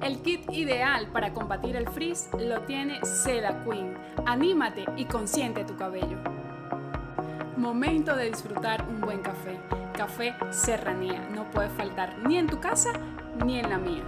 El 0.00 0.22
kit 0.22 0.48
ideal 0.52 1.08
para 1.12 1.32
combatir 1.34 1.74
el 1.74 1.88
frizz 1.88 2.28
lo 2.38 2.60
tiene 2.62 3.04
Seda 3.04 3.64
Queen. 3.64 3.94
Anímate 4.26 4.84
y 4.96 5.04
consiente 5.06 5.64
tu 5.64 5.76
cabello. 5.76 6.18
Momento 7.56 8.14
de 8.14 8.26
disfrutar 8.26 8.86
un 8.88 9.00
buen 9.00 9.20
café. 9.20 9.58
Café 9.94 10.34
Serranía. 10.50 11.28
No 11.34 11.50
puede 11.50 11.68
faltar 11.70 12.16
ni 12.26 12.38
en 12.38 12.46
tu 12.46 12.60
casa 12.60 12.92
ni 13.44 13.58
en 13.58 13.68
la 13.70 13.78
mía. 13.78 14.04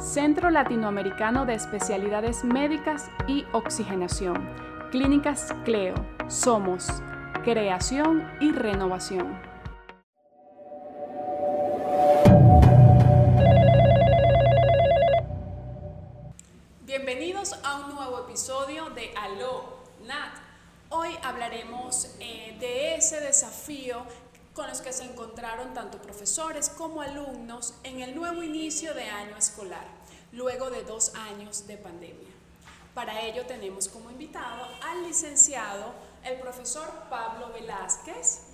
Centro 0.00 0.50
Latinoamericano 0.50 1.46
de 1.46 1.54
Especialidades 1.54 2.42
Médicas 2.42 3.08
y 3.28 3.44
Oxigenación. 3.52 4.48
Clínicas 4.90 5.54
Cleo. 5.64 5.94
Somos 6.26 7.02
creación 7.44 8.28
y 8.40 8.50
renovación. 8.50 9.38
Se 24.92 25.04
encontraron 25.04 25.74
tanto 25.74 26.00
profesores 26.00 26.70
como 26.70 27.02
alumnos 27.02 27.74
en 27.84 28.00
el 28.00 28.14
nuevo 28.14 28.42
inicio 28.42 28.94
de 28.94 29.04
año 29.04 29.36
escolar, 29.36 29.84
luego 30.32 30.70
de 30.70 30.82
dos 30.82 31.12
años 31.14 31.66
de 31.66 31.76
pandemia. 31.76 32.28
Para 32.94 33.22
ello 33.22 33.44
tenemos 33.46 33.88
como 33.88 34.10
invitado 34.10 34.66
al 34.82 35.04
licenciado, 35.04 35.92
el 36.24 36.38
profesor 36.40 36.88
Pablo 37.10 37.52
Velázquez. 37.52 38.46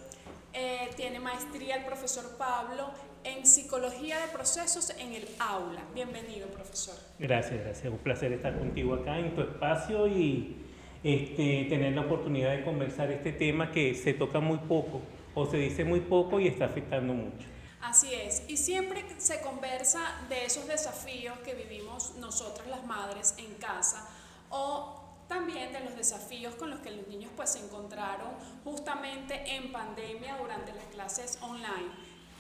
Eh, 0.53 0.91
tiene 0.97 1.19
maestría 1.21 1.77
el 1.77 1.85
profesor 1.85 2.37
Pablo 2.37 2.91
en 3.25 3.47
Psicología 3.47 4.19
de 4.21 4.29
Procesos 4.29 4.91
en 4.99 5.15
el 5.15 5.29
aula. 5.39 5.83
Bienvenido, 5.95 6.49
profesor. 6.49 6.97
Gracias, 7.19 7.61
gracias. 7.61 7.93
Un 7.93 7.99
placer 7.99 8.33
estar 8.33 8.59
contigo 8.59 8.95
acá 8.95 9.19
en 9.19 9.35
tu 9.35 9.41
espacio 9.41 10.07
y 10.07 10.57
este, 11.03 11.67
tener 11.69 11.95
la 11.95 12.03
oportunidad 12.03 12.57
de 12.57 12.65
conversar 12.65 13.11
este 13.11 13.33
tema 13.33 13.71
que 13.71 13.95
se 13.95 14.15
toca 14.15 14.41
muy 14.41 14.59
poco 14.59 15.01
o 15.35 15.47
se 15.47 15.57
dice 15.57 15.85
muy 15.85 16.01
poco 16.01 16.41
y 16.41 16.49
está 16.49 16.67
afectando 16.67 17.13
mucho. 17.13 17.47
Así 17.81 18.15
es, 18.15 18.43
y 18.49 18.57
siempre 18.57 19.05
se 19.19 19.41
conversa 19.43 20.01
de 20.29 20.47
esos 20.47 20.67
desafíos 20.67 21.39
que 21.41 21.55
vivimos 21.55 22.15
nosotras 22.17 22.67
las 22.69 22.85
madres 22.87 23.35
en 23.37 23.55
casa 23.57 24.09
o 24.49 25.05
también 25.29 25.73
de 25.73 25.81
los 25.81 25.97
desafíos 25.97 26.55
con 26.55 26.71
los 26.71 26.81
que 26.81 26.91
los 26.91 27.07
niños 27.09 27.31
pues 27.37 27.51
se 27.51 27.59
encontraron 27.59 28.31
justamente 28.63 29.55
en 29.55 29.73
pandemia 29.73 30.39
durante 30.39 30.73
las 30.73 30.85
clases 30.87 31.39
online. 31.43 31.91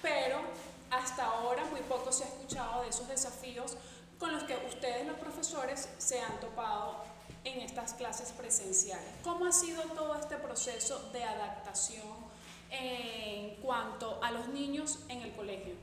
Pero 0.01 0.39
hasta 0.91 1.25
ahora 1.25 1.64
muy 1.70 1.81
poco 1.81 2.12
se 2.12 2.25
ha 2.25 2.29
escuchado 2.29 2.83
de 2.83 2.89
esos 2.89 3.08
desafíos 3.08 3.77
con 4.19 4.33
los 4.33 4.45
que 4.45 4.56
ustedes 4.67 5.06
los 5.06 5.17
profesores 5.19 5.89
se 5.98 6.20
han 6.20 6.39
topado 6.41 7.05
en 7.45 7.61
estas 7.61 7.95
clases 7.95 8.33
presenciales. 8.33 9.08
¿Cómo 9.23 9.47
ha 9.47 9.53
sido 9.53 9.83
todo 9.95 10.14
este 10.14 10.36
proceso 10.36 11.11
de 11.12 11.25
adaptación 11.25 12.23
en 12.83 13.56
cuanto 13.62 14.19
a 14.22 14.30
los 14.30 14.48
niños 14.48 15.05
en 15.08 15.22
el 15.22 15.33
colegio? 15.33 15.75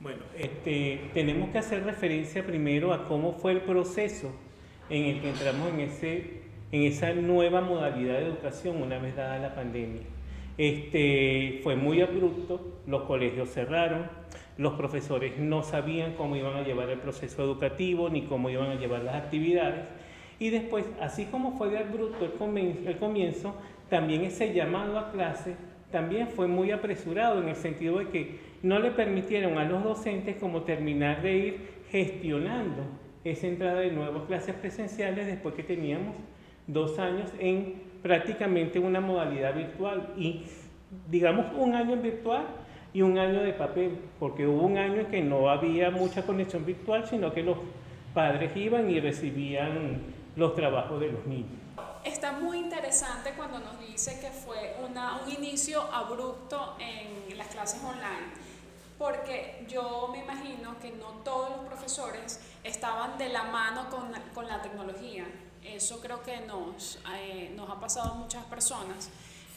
Bueno, 0.00 0.22
este, 0.38 1.10
tenemos 1.12 1.50
que 1.50 1.58
hacer 1.58 1.84
referencia 1.84 2.44
primero 2.44 2.94
a 2.94 3.06
cómo 3.06 3.32
fue 3.32 3.52
el 3.52 3.60
proceso 3.60 4.32
en 4.88 5.04
el 5.04 5.20
que 5.20 5.28
entramos 5.28 5.68
en, 5.68 5.80
ese, 5.80 6.42
en 6.72 6.82
esa 6.84 7.12
nueva 7.12 7.60
modalidad 7.60 8.14
de 8.14 8.26
educación 8.26 8.82
una 8.82 8.98
vez 8.98 9.14
dada 9.14 9.38
la 9.38 9.54
pandemia. 9.54 10.02
Este, 10.56 11.60
fue 11.62 11.76
muy 11.76 12.00
abrupto, 12.00 12.80
los 12.86 13.02
colegios 13.02 13.50
cerraron, 13.50 14.08
los 14.56 14.74
profesores 14.74 15.38
no 15.38 15.62
sabían 15.62 16.14
cómo 16.14 16.36
iban 16.36 16.56
a 16.56 16.62
llevar 16.62 16.90
el 16.90 16.98
proceso 16.98 17.42
educativo 17.42 18.10
ni 18.10 18.22
cómo 18.22 18.50
iban 18.50 18.70
a 18.70 18.74
llevar 18.74 19.02
las 19.02 19.16
actividades. 19.16 19.86
Y 20.38 20.48
después, 20.50 20.86
así 21.00 21.26
como 21.26 21.58
fue 21.58 21.68
de 21.68 21.78
abrupto 21.78 22.24
el 22.24 22.98
comienzo, 22.98 23.54
también 23.90 24.22
ese 24.24 24.54
llamado 24.54 24.98
a 24.98 25.12
clase 25.12 25.56
también 25.90 26.28
fue 26.28 26.46
muy 26.46 26.70
apresurado 26.70 27.42
en 27.42 27.48
el 27.48 27.56
sentido 27.56 27.98
de 27.98 28.08
que 28.08 28.38
no 28.62 28.78
le 28.78 28.90
permitieron 28.90 29.58
a 29.58 29.64
los 29.64 29.82
docentes 29.82 30.36
como 30.36 30.62
terminar 30.62 31.22
de 31.22 31.36
ir 31.36 31.70
gestionando 31.90 32.84
esa 33.24 33.46
entrada 33.46 33.80
de 33.80 33.90
nuevo 33.90 34.20
a 34.20 34.26
clases 34.26 34.54
presenciales 34.54 35.26
después 35.26 35.54
que 35.54 35.62
teníamos 35.62 36.14
dos 36.66 36.98
años 36.98 37.32
en 37.38 37.74
prácticamente 38.02 38.78
una 38.78 39.00
modalidad 39.00 39.54
virtual 39.54 40.14
y 40.16 40.42
digamos 41.10 41.46
un 41.56 41.74
año 41.74 41.94
en 41.94 42.02
virtual 42.02 42.46
y 42.92 43.02
un 43.02 43.18
año 43.18 43.42
de 43.42 43.52
papel, 43.52 43.98
porque 44.18 44.46
hubo 44.46 44.62
un 44.62 44.76
año 44.76 45.00
en 45.00 45.06
que 45.06 45.20
no 45.20 45.48
había 45.48 45.90
mucha 45.90 46.22
conexión 46.22 46.64
virtual, 46.66 47.06
sino 47.06 47.32
que 47.32 47.42
los 47.42 47.56
padres 48.14 48.56
iban 48.56 48.90
y 48.90 48.98
recibían 48.98 50.00
los 50.34 50.54
trabajos 50.56 51.00
de 51.00 51.12
los 51.12 51.24
niños. 51.26 51.69
Está 52.04 52.32
muy 52.32 52.58
interesante 52.58 53.34
cuando 53.34 53.58
nos 53.58 53.78
dice 53.78 54.18
que 54.20 54.30
fue 54.30 54.76
una, 54.82 55.20
un 55.22 55.30
inicio 55.30 55.82
abrupto 55.92 56.76
en 56.78 57.36
las 57.36 57.48
clases 57.48 57.82
online, 57.84 58.32
porque 58.98 59.66
yo 59.68 60.08
me 60.10 60.20
imagino 60.20 60.78
que 60.78 60.92
no 60.92 61.08
todos 61.24 61.50
los 61.50 61.60
profesores 61.66 62.40
estaban 62.64 63.18
de 63.18 63.28
la 63.28 63.44
mano 63.44 63.90
con, 63.90 64.12
con 64.32 64.48
la 64.48 64.62
tecnología. 64.62 65.26
Eso 65.62 66.00
creo 66.00 66.22
que 66.22 66.40
nos, 66.40 66.98
eh, 67.18 67.52
nos 67.54 67.68
ha 67.68 67.78
pasado 67.78 68.12
a 68.12 68.14
muchas 68.14 68.44
personas. 68.46 69.10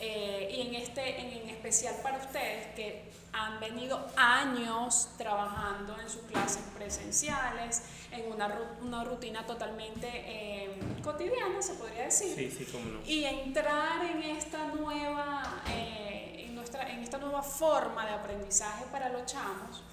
Eh, 0.06 0.50
y 0.53 0.62
en, 0.68 0.75
este, 0.75 1.18
en, 1.18 1.50
especial 1.50 1.96
para 2.03 2.18
ustedes 2.18 2.68
que 2.75 3.03
han 3.31 3.58
venido 3.62 4.06
años 4.18 5.09
trabajando 5.18 5.96
en 5.97 6.09
sus 6.09 6.24
clases 6.24 6.62
presenciales, 6.75 7.84
en 8.12 8.30
una, 8.30 8.53
una 8.81 9.06
rutina 9.06 9.46
totalmente 9.46 10.09
eh, 10.12 10.78
cotidiana, 11.02 11.62
se 11.62 11.75
podría 11.75 12.03
decir. 12.03 12.36
Sí, 12.36 12.52
sí, 12.52 12.69
cómo 12.69 12.86
no. 12.86 13.00
Y 13.06 13.24
entrar 13.24 14.03
en 14.03 14.24
esta 14.24 14.68
nueva, 14.68 15.63
en, 15.74 16.53
nuestra, 16.53 16.92
en 16.92 17.00
esta 17.00 17.18
nueva 17.18 17.42
forma 17.42 18.06
de 18.06 18.12
aprendizaje 18.12 18.84
para 18.92 19.08
los 19.08 19.25
chamos 19.25 19.84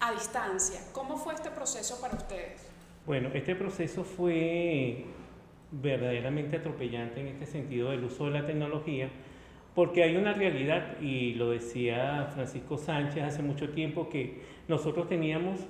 a 0.00 0.12
distancia. 0.12 0.80
¿Cómo 0.92 1.16
fue 1.16 1.32
este 1.32 1.50
proceso 1.50 1.98
para 1.98 2.14
ustedes? 2.14 2.60
Bueno, 3.06 3.30
este 3.32 3.56
proceso 3.56 4.04
fue 4.04 5.06
verdaderamente 5.70 6.56
atropellante 6.56 7.20
en 7.20 7.28
este 7.28 7.46
sentido 7.46 7.90
del 7.90 8.04
uso 8.04 8.26
de 8.26 8.32
la 8.32 8.46
tecnología, 8.46 9.10
porque 9.74 10.02
hay 10.02 10.16
una 10.16 10.32
realidad, 10.32 11.00
y 11.00 11.34
lo 11.34 11.50
decía 11.50 12.30
Francisco 12.34 12.78
Sánchez 12.78 13.22
hace 13.22 13.42
mucho 13.42 13.70
tiempo, 13.70 14.08
que 14.08 14.40
nosotros 14.66 15.08
teníamos 15.08 15.60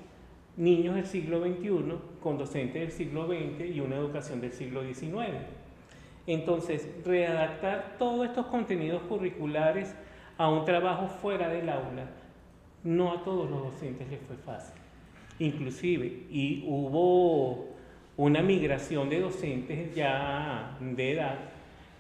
niños 0.57 0.95
del 0.95 1.07
siglo 1.07 1.41
XXI 1.41 1.95
con 2.21 2.39
docentes 2.39 2.81
del 2.81 2.91
siglo 2.91 3.27
XX 3.27 3.75
y 3.75 3.81
una 3.81 3.97
educación 3.97 4.41
del 4.41 4.53
siglo 4.53 4.83
XIX. 4.83 5.37
Entonces, 6.27 6.89
readaptar 7.05 7.97
todos 7.99 8.27
estos 8.27 8.47
contenidos 8.47 9.03
curriculares 9.03 9.95
a 10.37 10.49
un 10.49 10.65
trabajo 10.65 11.09
fuera 11.09 11.49
del 11.49 11.69
aula, 11.69 12.11
no 12.85 13.13
a 13.13 13.23
todos 13.25 13.51
los 13.51 13.65
docentes 13.65 14.09
les 14.09 14.21
fue 14.21 14.37
fácil 14.37 14.79
inclusive, 15.39 16.27
y 16.31 16.65
hubo 16.67 17.69
una 18.19 18.43
migración 18.43 19.09
de 19.09 19.21
docentes 19.21 19.95
ya 19.95 20.77
de 20.81 21.13
edad, 21.13 21.39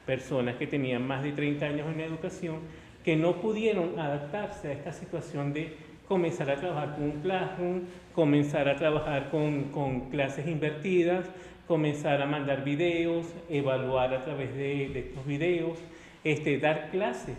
personas 0.04 0.56
que 0.56 0.66
tenían 0.66 1.06
más 1.06 1.22
de 1.22 1.30
30 1.30 1.64
años 1.64 1.86
en 1.94 2.00
educación, 2.00 2.56
que 3.04 3.14
no 3.14 3.40
pudieron 3.40 3.98
adaptarse 4.00 4.68
a 4.68 4.72
esta 4.72 4.92
situación 4.92 5.52
de 5.52 5.76
comenzar 6.08 6.50
a 6.50 6.56
trabajar 6.56 6.96
con 6.96 7.04
un 7.04 7.20
classroom, 7.22 7.82
comenzar 8.16 8.68
a 8.68 8.74
trabajar 8.74 9.30
con, 9.30 10.10
clases 10.10 10.48
invertidas, 10.48 11.24
comenzar 11.68 12.20
a 12.20 12.26
mandar 12.26 12.64
videos, 12.64 13.32
evaluar 13.48 14.12
a 14.12 14.24
través 14.24 14.52
de, 14.54 14.88
de 14.88 14.98
estos 14.98 15.24
videos, 15.24 15.78
este, 16.24 16.58
dar 16.58 16.90
clases 16.90 17.36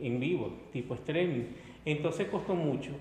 en 0.00 0.20
vivo, 0.20 0.52
tipo 0.72 0.94
streaming. 0.94 1.46
Entonces 1.84 2.28
costó 2.28 2.54
mucho. 2.54 2.92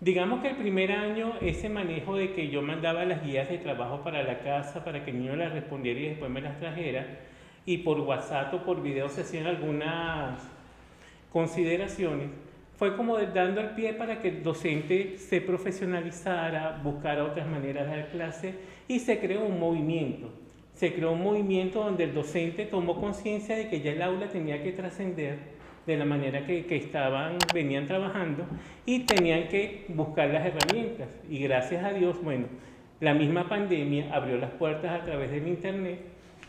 Digamos 0.00 0.42
que 0.42 0.50
el 0.50 0.56
primer 0.56 0.92
año 0.92 1.34
ese 1.40 1.68
manejo 1.68 2.14
de 2.14 2.32
que 2.32 2.50
yo 2.50 2.62
mandaba 2.62 3.04
las 3.04 3.24
guías 3.24 3.48
de 3.48 3.58
trabajo 3.58 4.02
para 4.04 4.22
la 4.22 4.38
casa 4.38 4.84
para 4.84 5.04
que 5.04 5.10
el 5.10 5.18
niño 5.18 5.34
las 5.34 5.52
respondiera 5.52 5.98
y 5.98 6.08
después 6.10 6.30
me 6.30 6.40
las 6.40 6.56
trajera 6.60 7.04
y 7.66 7.78
por 7.78 7.98
WhatsApp 8.00 8.54
o 8.54 8.64
por 8.64 8.80
video 8.80 9.08
se 9.08 9.22
hacían 9.22 9.46
algunas 9.46 10.40
consideraciones, 11.32 12.28
fue 12.76 12.96
como 12.96 13.18
dando 13.18 13.60
el 13.60 13.70
pie 13.70 13.92
para 13.92 14.20
que 14.20 14.28
el 14.28 14.42
docente 14.44 15.18
se 15.18 15.40
profesionalizara, 15.40 16.80
buscara 16.82 17.24
otras 17.24 17.48
maneras 17.48 17.90
de 17.90 17.96
dar 17.96 18.10
clase 18.10 18.54
y 18.86 19.00
se 19.00 19.18
creó 19.18 19.44
un 19.44 19.58
movimiento. 19.58 20.30
Se 20.74 20.94
creó 20.94 21.10
un 21.10 21.24
movimiento 21.24 21.82
donde 21.82 22.04
el 22.04 22.14
docente 22.14 22.66
tomó 22.66 23.00
conciencia 23.00 23.56
de 23.56 23.68
que 23.68 23.80
ya 23.80 23.90
el 23.90 24.00
aula 24.00 24.28
tenía 24.28 24.62
que 24.62 24.70
trascender 24.70 25.57
de 25.88 25.96
la 25.96 26.04
manera 26.04 26.44
que, 26.46 26.66
que, 26.66 26.76
estaban, 26.76 27.38
venían 27.54 27.86
trabajando 27.86 28.44
y 28.84 29.00
tenían 29.00 29.48
que 29.48 29.86
buscar 29.88 30.28
las 30.28 30.44
herramientas. 30.44 31.08
Y 31.30 31.38
gracias 31.38 31.82
a 31.82 31.94
Dios, 31.94 32.22
bueno, 32.22 32.46
la 33.00 33.14
misma 33.14 33.48
pandemia 33.48 34.14
abrió 34.14 34.36
las 34.36 34.50
puertas 34.50 35.00
a 35.00 35.04
través 35.04 35.30
del 35.30 35.48
Internet 35.48 36.00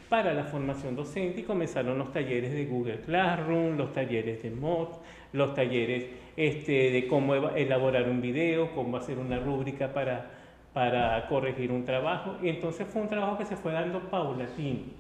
para 0.09 0.33
la 0.33 0.43
formación 0.43 0.97
docente 0.97 1.39
y 1.39 1.43
comenzaron 1.43 1.97
los 1.97 2.11
talleres 2.11 2.51
de 2.51 2.65
Google 2.65 2.99
Classroom, 3.05 3.77
los 3.77 3.93
talleres 3.93 4.43
de 4.43 4.51
Mod, 4.51 4.89
los 5.31 5.53
talleres 5.53 6.07
este, 6.35 6.91
de 6.91 7.07
cómo 7.07 7.35
elaborar 7.35 8.09
un 8.09 8.19
video, 8.21 8.75
cómo 8.75 8.97
hacer 8.97 9.19
una 9.19 9.39
rúbrica 9.39 9.93
para, 9.93 10.31
para 10.73 11.25
corregir 11.27 11.71
un 11.71 11.85
trabajo. 11.85 12.35
Y 12.43 12.49
entonces 12.49 12.87
fue 12.89 13.03
un 13.03 13.07
trabajo 13.07 13.37
que 13.37 13.45
se 13.45 13.55
fue 13.55 13.71
dando 13.71 14.01
paulatino. 14.09 14.98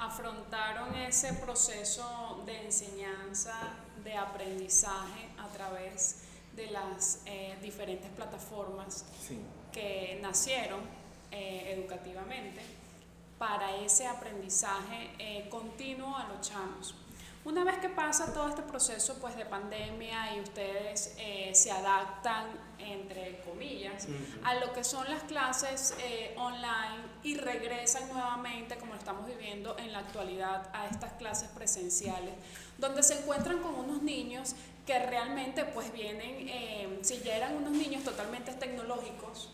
Afrontaron 0.00 0.94
ese 0.94 1.34
proceso 1.34 2.42
de 2.46 2.64
enseñanza, 2.64 3.52
de 4.02 4.16
aprendizaje 4.16 5.28
a 5.36 5.46
través 5.48 6.22
de 6.56 6.70
las 6.70 7.20
eh, 7.26 7.58
diferentes 7.60 8.10
plataformas 8.12 9.04
que 9.70 10.18
nacieron 10.22 10.80
eh, 11.30 11.74
educativamente 11.78 12.62
para 13.38 13.76
ese 13.76 14.06
aprendizaje 14.06 15.10
eh, 15.18 15.48
continuo 15.50 16.16
a 16.16 16.28
los 16.28 16.48
chamos. 16.48 16.94
Una 17.42 17.64
vez 17.64 17.78
que 17.78 17.88
pasa 17.88 18.34
todo 18.34 18.50
este 18.50 18.60
proceso 18.60 19.16
pues, 19.18 19.34
de 19.34 19.46
pandemia 19.46 20.36
y 20.36 20.40
ustedes 20.40 21.14
eh, 21.18 21.50
se 21.54 21.70
adaptan, 21.70 22.48
entre 22.78 23.40
comillas, 23.40 24.08
a 24.44 24.56
lo 24.56 24.74
que 24.74 24.84
son 24.84 25.08
las 25.08 25.22
clases 25.22 25.94
eh, 26.02 26.34
online 26.36 27.00
y 27.22 27.36
regresan 27.36 28.08
nuevamente, 28.12 28.76
como 28.76 28.92
lo 28.92 28.98
estamos 28.98 29.26
viviendo 29.26 29.74
en 29.78 29.90
la 29.92 30.00
actualidad, 30.00 30.68
a 30.74 30.86
estas 30.88 31.14
clases 31.14 31.48
presenciales, 31.48 32.34
donde 32.76 33.02
se 33.02 33.18
encuentran 33.18 33.60
con 33.60 33.74
unos 33.74 34.02
niños 34.02 34.54
que 34.86 34.98
realmente 34.98 35.64
pues 35.64 35.90
vienen, 35.94 36.46
eh, 36.46 36.98
si 37.00 37.20
ya 37.20 37.36
eran 37.36 37.56
unos 37.56 37.72
niños 37.72 38.04
totalmente 38.04 38.52
tecnológicos, 38.52 39.48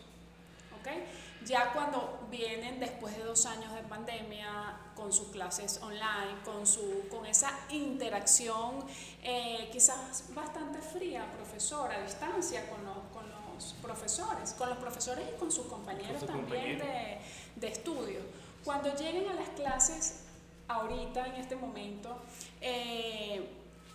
¿ok? 0.87 1.45
Ya 1.45 1.71
cuando 1.73 2.27
vienen 2.29 2.79
después 2.79 3.15
de 3.15 3.23
dos 3.23 3.45
años 3.45 3.73
de 3.73 3.81
pandemia, 3.83 4.75
con 4.95 5.13
sus 5.13 5.27
clases 5.27 5.79
online, 5.81 6.41
con, 6.43 6.65
su, 6.65 7.07
con 7.09 7.25
esa 7.25 7.51
interacción 7.69 8.83
eh, 9.21 9.69
quizás 9.71 10.33
bastante 10.33 10.81
fría, 10.81 11.31
profesor, 11.33 11.91
a 11.91 12.01
distancia 12.01 12.67
con 12.69 12.83
los, 12.83 12.97
con 13.13 13.29
los 13.29 13.73
profesores, 13.75 14.53
con 14.53 14.69
los 14.69 14.77
profesores 14.79 15.25
y 15.33 15.39
con 15.39 15.51
sus 15.51 15.67
compañeros 15.67 16.25
también 16.25 16.79
de, 16.79 17.19
de, 17.55 17.67
estudio. 17.67 18.21
Cuando 18.65 18.93
lleguen 18.95 19.29
a 19.29 19.33
las 19.35 19.49
clases 19.49 20.23
ahorita, 20.67 21.27
en 21.27 21.35
este 21.35 21.55
momento, 21.55 22.17
eh, 22.59 23.47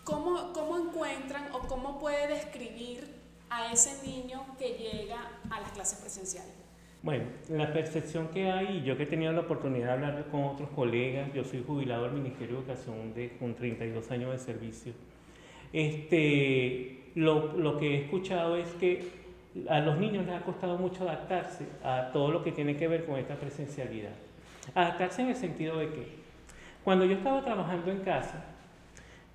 ¿cómo, 0.05 0.53
¿cómo 0.53 0.79
encuentran 0.79 1.53
o 1.53 1.61
cómo 1.67 1.99
puede 1.99 2.29
describir 2.29 3.21
a 3.51 3.73
ese 3.73 4.01
niño 4.07 4.47
que 4.57 4.69
llega 4.69 5.33
a 5.51 5.61
las 5.61 5.73
clases 5.73 5.99
presenciales? 5.99 6.62
Bueno, 7.03 7.25
la 7.49 7.73
percepción 7.73 8.29
que 8.29 8.49
hay, 8.49 8.83
yo 8.85 8.97
que 8.97 9.03
he 9.03 9.07
tenido 9.07 9.33
la 9.33 9.41
oportunidad 9.41 9.87
de 9.87 9.93
hablar 9.93 10.27
con 10.31 10.45
otros 10.45 10.69
colegas, 10.71 11.33
yo 11.35 11.43
soy 11.43 11.65
jubilado 11.67 12.05
del 12.05 12.13
Ministerio 12.13 12.55
de 12.55 12.61
Educación 12.61 13.13
de, 13.13 13.37
con 13.41 13.55
32 13.55 14.09
años 14.13 14.31
de 14.31 14.39
servicio, 14.39 14.93
este, 15.73 17.11
lo, 17.17 17.57
lo 17.57 17.77
que 17.77 17.97
he 17.97 18.05
escuchado 18.05 18.57
es 18.57 18.69
que 18.75 19.05
a 19.69 19.81
los 19.81 19.99
niños 19.99 20.27
les 20.27 20.37
ha 20.37 20.43
costado 20.43 20.79
mucho 20.79 21.03
adaptarse 21.03 21.67
a 21.83 22.11
todo 22.13 22.31
lo 22.31 22.45
que 22.45 22.53
tiene 22.53 22.77
que 22.77 22.87
ver 22.87 23.05
con 23.05 23.19
esta 23.19 23.35
presencialidad. 23.35 24.13
Adaptarse 24.73 25.23
en 25.23 25.29
el 25.29 25.37
sentido 25.37 25.79
de 25.79 25.89
que 25.89 26.07
cuando 26.85 27.05
yo 27.05 27.17
estaba 27.17 27.43
trabajando 27.43 27.91
en 27.91 27.99
casa, 27.99 28.45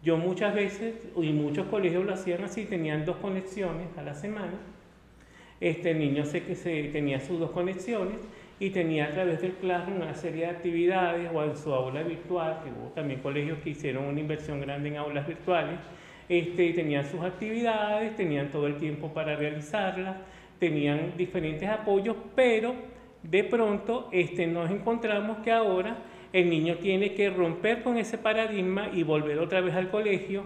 yo 0.01 0.15
muchas 0.15 0.55
veces, 0.55 0.95
y 1.17 1.33
muchos 1.33 1.67
colegios 1.67 2.05
lo 2.05 2.13
hacían 2.13 2.45
así, 2.45 2.63
tenían 2.63 3.03
dos 3.03 3.17
conexiones 3.17 3.87
a 3.97 4.03
la 4.03 4.13
semana, 4.13 4.57
este 5.59 5.93
niño 5.93 6.25
sé 6.25 6.43
que 6.43 6.55
se, 6.55 6.83
tenía 6.85 7.19
sus 7.19 7.39
dos 7.39 7.51
conexiones 7.51 8.17
y 8.59 8.71
tenía 8.71 9.05
a 9.05 9.11
través 9.11 9.41
del 9.41 9.53
Classroom 9.53 10.01
una 10.01 10.15
serie 10.15 10.45
de 10.45 10.51
actividades 10.51 11.29
o 11.33 11.43
en 11.43 11.55
su 11.55 11.73
aula 11.73 12.03
virtual, 12.03 12.61
que 12.63 12.69
hubo 12.71 12.89
también 12.89 13.19
colegios 13.21 13.59
que 13.59 13.71
hicieron 13.71 14.05
una 14.05 14.19
inversión 14.19 14.61
grande 14.61 14.89
en 14.89 14.97
aulas 14.97 15.27
virtuales, 15.27 15.79
este, 16.29 16.73
tenían 16.73 17.05
sus 17.05 17.21
actividades, 17.21 18.15
tenían 18.15 18.51
todo 18.51 18.67
el 18.67 18.77
tiempo 18.77 19.13
para 19.13 19.35
realizarlas, 19.35 20.17
tenían 20.59 21.13
diferentes 21.17 21.69
apoyos, 21.69 22.15
pero 22.35 22.75
de 23.23 23.43
pronto 23.43 24.09
este, 24.11 24.47
nos 24.47 24.69
encontramos 24.71 25.37
que 25.39 25.51
ahora 25.51 25.97
el 26.33 26.49
niño 26.49 26.75
tiene 26.75 27.13
que 27.13 27.29
romper 27.29 27.83
con 27.83 27.97
ese 27.97 28.17
paradigma 28.17 28.89
y 28.93 29.03
volver 29.03 29.39
otra 29.39 29.61
vez 29.61 29.75
al 29.75 29.89
colegio 29.89 30.43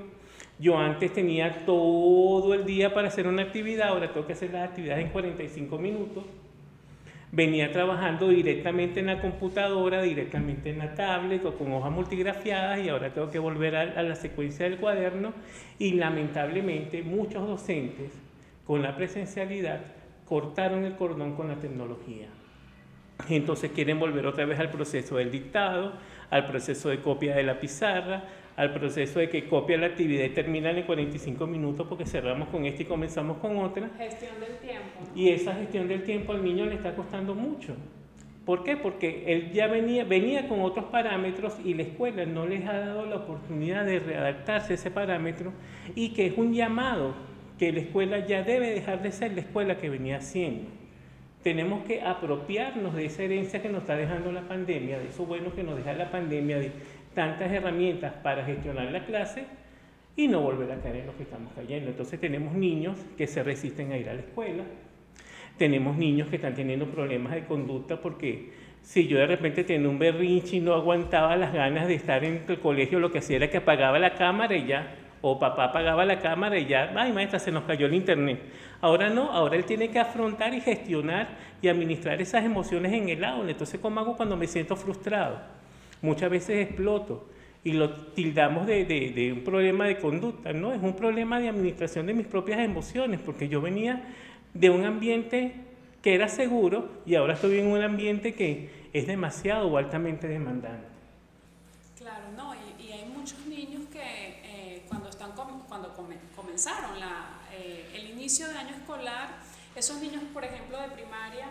yo 0.62 0.78
antes 0.78 1.12
tenía 1.12 1.66
todo 1.66 2.54
el 2.54 2.66
día 2.66 2.94
para 2.94 3.08
hacer 3.08 3.28
una 3.28 3.42
actividad, 3.42 3.90
ahora 3.90 4.14
tengo 4.14 4.28
que 4.28 4.34
hacer 4.34 4.54
las 4.54 4.70
actividades 4.70 5.06
en 5.06 5.12
45 5.12 5.78
minutos. 5.80 6.24
Venía 7.32 7.72
trabajando 7.72 8.28
directamente 8.28 9.00
en 9.00 9.08
la 9.08 9.20
computadora, 9.22 10.04
directamente 10.04 10.70
en 10.70 10.78
la 10.78 10.94
tablet 10.94 11.44
o 11.46 11.58
con 11.58 11.72
hojas 11.74 11.92
multigrafiadas 11.92 12.86
y 12.86 12.90
ahora 12.90 13.12
tengo 13.12 13.32
que 13.32 13.40
volver 13.40 13.76
a, 13.76 14.04
la 14.04 14.16
secuencia 14.16 14.70
del 14.70 14.78
cuaderno 14.78 15.34
y 15.80 15.94
lamentablemente 15.94 17.02
muchos 17.02 17.48
docentes 17.48 18.12
con 18.68 18.84
la 18.84 18.96
presencialidad 18.96 19.80
cortaron 20.26 20.84
el 20.84 20.96
cordón 20.96 21.36
con 21.36 21.48
la 21.48 21.56
tecnología. 21.56 22.28
Entonces 23.30 23.72
quieren 23.72 24.00
volver 24.00 24.26
otra 24.26 24.46
vez 24.46 24.60
al 24.60 24.70
proceso 24.70 25.18
del 25.18 25.32
dictado, 25.32 25.94
al 26.30 26.48
proceso 26.48 26.90
de 26.90 27.00
copia 27.00 27.36
de 27.36 27.44
la 27.44 27.60
pizarra, 27.60 28.24
al 28.56 28.74
proceso 28.74 29.20
de 29.20 29.30
que 29.30 29.48
copia 29.48 29.78
la 29.78 29.88
actividad 29.88 30.26
y 30.26 30.30
termina 30.30 30.72
en 30.72 30.84
45 30.84 31.48
minutos 31.48 31.88
porque 31.88 32.06
cerramos 32.06 32.50
con 32.50 32.66
esta 32.66 32.84
y 32.84 32.86
comenzamos 32.86 33.38
con 33.38 33.58
otra. 33.58 33.90
Gestión 33.98 34.40
del 34.40 34.58
tiempo. 34.58 35.00
Y 35.16 35.30
esa 35.30 35.54
gestión 35.56 35.88
del 35.88 36.04
tiempo 36.04 36.34
al 36.34 36.44
niño 36.44 36.66
le 36.66 36.76
está 36.76 36.96
costando 36.96 37.34
mucho. 37.34 37.76
¿Por 38.46 38.64
qué? 38.64 38.76
Porque 38.76 39.24
él 39.28 39.52
ya 39.52 39.68
venía, 39.68 40.04
venía 40.04 40.48
con 40.48 40.62
otros 40.62 40.86
parámetros 40.86 41.58
y 41.64 41.76
la 41.76 41.84
escuela 41.84 42.26
no 42.26 42.48
les 42.48 42.68
ha 42.68 42.74
dado 42.74 43.06
la 43.06 43.18
oportunidad 43.18 43.86
de 43.86 44.00
readaptarse 44.00 44.74
a 44.74 44.76
ese 44.76 44.90
parámetro 44.90 45.54
y 45.96 46.10
que 46.14 46.26
es 46.26 46.38
un 46.38 46.54
llamado 46.54 47.14
que 47.60 47.72
la 47.72 47.82
escuela 47.82 48.26
ya 48.26 48.42
debe 48.42 48.72
dejar 48.72 49.04
de 49.04 49.12
ser 49.12 49.34
la 49.34 49.42
escuela 49.42 49.78
que 49.78 49.90
venía 49.90 50.20
siendo. 50.22 50.81
Tenemos 51.44 51.84
que 51.86 52.02
apropiarnos 52.02 52.94
de 52.94 53.06
esa 53.06 53.24
herencia 53.24 53.62
que 53.62 53.70
nos 53.70 53.82
está 53.82 53.96
dejando 53.96 54.32
la 54.32 54.42
pandemia, 54.42 55.00
de 55.00 55.10
eso 55.10 55.26
bueno 55.26 55.54
que 55.54 55.64
nos 55.64 55.76
deja 55.76 55.94
la 55.94 56.12
pandemia, 56.12 56.60
de 56.60 56.72
tantas 57.16 57.52
herramientas 57.52 58.14
para 58.22 58.46
gestionar 58.46 58.92
la 58.92 59.06
clase 59.06 59.46
y 60.16 60.28
no 60.28 60.42
volver 60.42 60.72
a 60.72 60.82
caer 60.82 60.98
en 60.98 61.08
lo 61.08 61.18
que 61.18 61.24
estamos 61.24 61.52
cayendo. 61.54 61.90
Entonces 61.90 62.20
tenemos 62.20 62.54
niños 62.54 62.98
que 63.18 63.28
se 63.28 63.44
resisten 63.44 63.92
a 63.92 63.98
ir 63.98 64.10
a 64.10 64.14
la 64.14 64.22
escuela, 64.22 64.64
tenemos 65.58 65.98
niños 65.98 66.28
que 66.30 66.36
están 66.36 66.54
teniendo 66.54 66.86
problemas 66.86 67.34
de 67.34 67.46
conducta 67.46 68.00
porque 68.00 68.52
si 68.82 69.08
yo 69.08 69.18
de 69.18 69.28
repente 69.28 69.64
tenía 69.64 69.90
un 69.90 70.00
berrinche 70.00 70.58
y 70.58 70.60
no 70.60 70.74
aguantaba 70.74 71.36
las 71.36 71.54
ganas 71.54 71.88
de 71.88 71.96
estar 71.96 72.24
en 72.24 72.44
el 72.48 72.60
colegio, 72.60 73.00
lo 73.00 73.12
que 73.12 73.20
hacía 73.20 73.38
era 73.38 73.50
que 73.50 73.58
apagaba 73.58 74.00
la 74.00 74.16
cámara 74.16 74.56
y 74.56 74.68
ya, 74.68 74.96
o 75.22 75.40
papá 75.40 75.66
apagaba 75.66 76.06
la 76.06 76.20
cámara 76.20 76.58
y 76.58 76.66
ya, 76.66 76.92
ay 76.96 77.12
maestra, 77.12 77.40
se 77.40 77.52
nos 77.52 77.64
cayó 77.64 77.86
el 77.86 77.94
internet. 77.94 78.42
Ahora 78.82 79.10
no, 79.10 79.32
ahora 79.32 79.56
él 79.56 79.66
tiene 79.66 79.90
que 79.90 80.00
afrontar 80.00 80.54
y 80.54 80.62
gestionar 80.62 81.30
y 81.62 81.68
administrar 81.68 82.22
esas 82.22 82.44
emociones 82.44 82.92
en 82.94 83.10
el 83.10 83.24
aula. 83.24 83.52
Entonces, 83.52 83.80
¿cómo 83.80 84.00
hago 84.00 84.18
cuando 84.18 84.36
me 84.36 84.48
siento 84.48 84.76
frustrado? 84.76 85.62
muchas 86.02 86.30
veces 86.30 86.68
exploto 86.68 87.28
y 87.64 87.74
lo 87.74 87.94
tildamos 88.14 88.66
de, 88.66 88.86
de, 88.86 89.34
un 89.34 89.44
problema 89.44 89.86
de 89.86 89.98
conducta, 89.98 90.52
no, 90.52 90.74
es 90.74 90.82
un 90.82 90.96
problema 90.96 91.40
de 91.40 91.50
administración 91.50 92.08
de 92.08 92.14
mis 92.14 92.26
propias 92.26 92.60
emociones, 92.60 93.20
porque 93.24 93.48
yo 93.48 93.62
venía 93.62 94.04
de 94.54 94.72
un 94.72 94.84
ambiente 94.84 95.54
que 96.02 96.16
era 96.16 96.28
seguro 96.28 96.90
y 97.06 97.14
ahora 97.14 97.36
estoy 97.36 97.60
en 97.60 97.68
un 97.68 97.82
ambiente 97.84 98.34
que 98.34 98.90
es 98.94 99.06
demasiado 99.06 99.68
o 99.68 99.78
altamente 99.78 100.28
demandante. 100.28 100.88
Claro, 102.00 102.24
no, 102.36 102.56
y, 102.56 102.92
hay 102.92 103.06
muchos 103.06 103.46
niños 103.46 103.84
que 103.92 104.00
eh, 104.00 104.82
cuando, 104.88 105.10
están 105.10 105.34
cuando 105.34 105.94
comenzaron 106.52 107.00
la, 107.00 107.30
eh, 107.54 107.90
el 107.96 108.10
inicio 108.10 108.50
de 108.50 108.58
año 108.58 108.76
escolar, 108.76 109.30
esos 109.74 110.02
niños, 110.02 110.22
por 110.34 110.44
ejemplo, 110.44 110.78
de 110.82 110.90
primaria, 110.90 111.48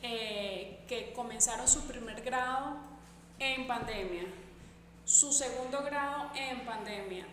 eh, 0.00 0.84
que 0.86 1.12
comenzaron 1.12 1.66
su 1.66 1.84
primer 1.88 2.22
grado, 2.22 2.76
en 3.40 3.66
pandemia, 3.66 4.22
su 5.04 5.32
segundo 5.32 5.82
grado 5.82 6.30
en 6.36 6.64
pandemia. 6.64 7.26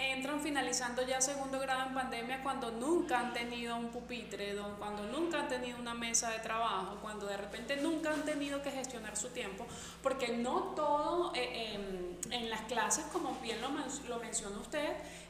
Entran 0.00 0.40
finalizando 0.40 1.02
ya 1.02 1.20
segundo 1.20 1.60
grado 1.60 1.88
en 1.88 1.94
pandemia 1.94 2.42
cuando 2.42 2.70
nunca 2.70 3.20
han 3.20 3.34
tenido 3.34 3.76
un 3.76 3.88
pupitre, 3.90 4.56
cuando 4.78 5.04
nunca 5.04 5.40
han 5.40 5.48
tenido 5.48 5.78
una 5.78 5.92
mesa 5.92 6.30
de 6.30 6.38
trabajo, 6.38 6.96
cuando 7.02 7.26
de 7.26 7.36
repente 7.36 7.76
nunca 7.76 8.10
han 8.10 8.24
tenido 8.24 8.62
que 8.62 8.70
gestionar 8.70 9.16
su 9.16 9.28
tiempo, 9.28 9.66
porque 10.02 10.28
no 10.28 10.72
todo 10.74 11.32
eh, 11.34 11.74
em, 11.74 12.32
en 12.32 12.48
las 12.48 12.62
clases, 12.62 13.04
como 13.12 13.34
bien 13.42 13.60
lo, 13.60 13.68
lo 14.08 14.18
menciona 14.20 14.58
usted, 14.58 14.88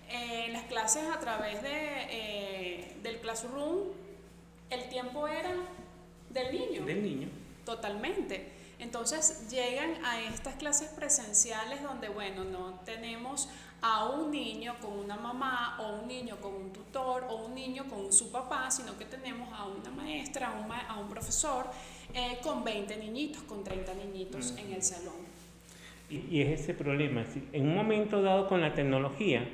eh, 0.09 0.47
en 0.47 0.53
las 0.53 0.65
clases 0.65 1.05
a 1.09 1.19
través 1.19 1.63
de, 1.63 2.07
eh, 2.11 2.97
del 3.03 3.19
classroom, 3.19 3.89
el 4.71 4.89
tiempo 4.89 5.27
era 5.27 5.55
del 6.31 6.53
niño. 6.53 6.85
Del 6.85 7.03
niño. 7.03 7.29
Totalmente. 7.65 8.53
Entonces 8.81 9.51
llegan 9.51 10.05
a 10.05 10.23
estas 10.23 10.55
clases 10.55 10.89
presenciales 10.89 11.83
donde, 11.83 12.09
bueno, 12.09 12.45
no 12.45 12.81
tenemos 12.85 13.49
a 13.83 14.09
un 14.09 14.31
niño 14.31 14.75
con 14.81 14.99
una 14.99 15.17
mamá 15.17 15.79
o 15.81 16.01
un 16.01 16.09
niño 16.09 16.37
con 16.41 16.55
un 16.55 16.73
tutor 16.73 17.25
o 17.29 17.47
un 17.47 17.55
niño 17.55 17.85
con 17.89 18.13
su 18.13 18.31
papá, 18.31 18.71
sino 18.71 18.97
que 18.99 19.05
tenemos 19.05 19.49
a 19.53 19.67
una 19.67 19.91
maestra, 19.91 20.49
a 20.49 20.61
un, 20.61 20.71
a 20.71 20.99
un 20.99 21.09
profesor 21.09 21.67
eh, 22.15 22.39
con 22.43 22.65
20 22.65 22.97
niñitos, 22.97 23.43
con 23.43 23.65
30 23.65 23.95
niñitos 23.95 24.55
en 24.59 24.73
el 24.73 24.83
salón. 24.83 25.15
Y, 26.09 26.25
y 26.31 26.43
es 26.43 26.61
ese 26.61 26.75
problema, 26.75 27.25
en 27.53 27.69
un 27.69 27.75
momento 27.75 28.21
dado 28.21 28.49
con 28.49 28.61
la 28.61 28.75
tecnología, 28.75 29.49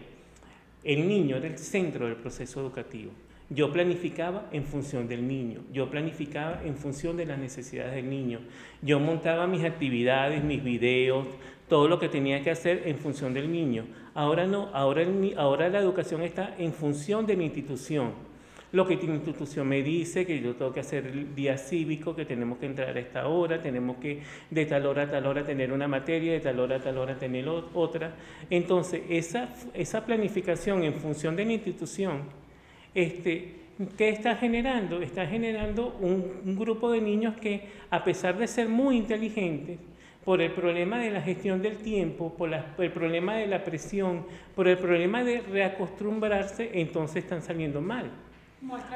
el 0.87 1.09
niño 1.09 1.37
era 1.37 1.49
el 1.49 1.59
centro 1.59 2.07
del 2.07 2.15
proceso 2.15 2.61
educativo 2.61 3.11
Yo 3.51 3.73
planificaba 3.73 4.49
en 4.53 4.65
función 4.65 5.09
del 5.09 5.27
niño, 5.27 5.61
yo 5.73 5.91
planificaba 5.91 6.63
en 6.65 6.77
función 6.77 7.17
de 7.17 7.27
las 7.27 7.39
necesidades 7.39 7.95
del 7.95 8.09
niño. 8.09 8.41
Yo 8.83 9.01
montaba 9.01 9.47
mis 9.47 9.65
actividades, 9.65 10.45
mis 10.45 10.63
videos, 10.63 11.27
todo 11.69 11.89
lo 11.89 11.99
que 11.99 12.09
tenía 12.09 12.43
que 12.43 12.51
hacer 12.51 12.83
en 12.87 12.99
función 12.99 13.35
del 13.35 13.51
niño. 13.51 13.85
Ahora 14.17 14.47
no, 14.47 14.71
ahora, 14.73 15.07
ahora 15.37 15.69
la 15.69 15.79
educación 15.79 16.23
está 16.23 16.55
en 16.57 16.73
función 16.73 17.27
de 17.27 17.37
la 17.37 17.43
institución. 17.43 18.13
Lo 18.73 18.87
que 18.87 18.97
la 18.97 19.15
institución 19.15 19.69
me 19.69 19.83
dice, 19.83 20.25
que 20.25 20.41
yo 20.41 20.55
tengo 20.55 20.73
que 20.73 20.81
hacer 20.81 21.07
el 21.07 21.35
día 21.35 21.59
cívico, 21.59 22.17
que 22.17 22.25
tenemos 22.25 22.57
que 22.57 22.65
entrar 22.65 22.97
a 22.97 22.99
esta 22.99 23.29
hora, 23.29 23.61
tenemos 23.61 23.99
que 23.99 24.23
de 24.51 24.65
tal 24.65 24.87
hora 24.87 25.03
a 25.03 25.11
tal 25.11 25.27
hora 25.27 25.45
tener 25.45 25.71
una 25.71 25.87
materia, 25.87 26.33
de 26.33 26.41
tal 26.41 26.59
hora 26.59 26.77
a 26.77 26.81
tal 26.81 26.97
hora 26.97 27.19
tener 27.19 27.47
otra. 27.47 28.15
Entonces, 28.49 29.03
esa, 29.11 29.51
esa 29.75 30.07
planificación 30.07 30.83
en 30.83 30.95
función 30.95 31.37
de 31.37 31.45
la 31.45 31.53
institución, 31.53 32.23
este, 32.95 33.53
¿qué 33.99 34.09
está 34.09 34.37
generando? 34.37 35.03
Está 35.03 35.27
generando 35.27 35.95
un, 36.01 36.41
un 36.43 36.57
grupo 36.57 36.91
de 36.91 37.03
niños 37.03 37.37
que, 37.37 37.69
a 37.91 38.03
pesar 38.03 38.39
de 38.39 38.47
ser 38.47 38.67
muy 38.67 38.97
inteligentes, 38.97 39.79
por 40.27 40.43
el 40.43 40.51
problema 40.51 40.99
de 40.99 41.13
la 41.13 41.23
gestión 41.23 41.63
del 41.63 41.77
tiempo, 41.77 42.35
por, 42.37 42.51
el 42.53 42.91
problema 42.91 43.37
de 43.37 43.47
la 43.47 43.63
presión, 43.63 44.27
por 44.57 44.67
el 44.67 44.77
problema 44.77 45.23
de 45.23 45.41
reacostumbrarse, 45.41 46.69
entonces 46.75 47.23
están 47.23 47.43
saliendo 47.43 47.81
mal. 47.81 48.11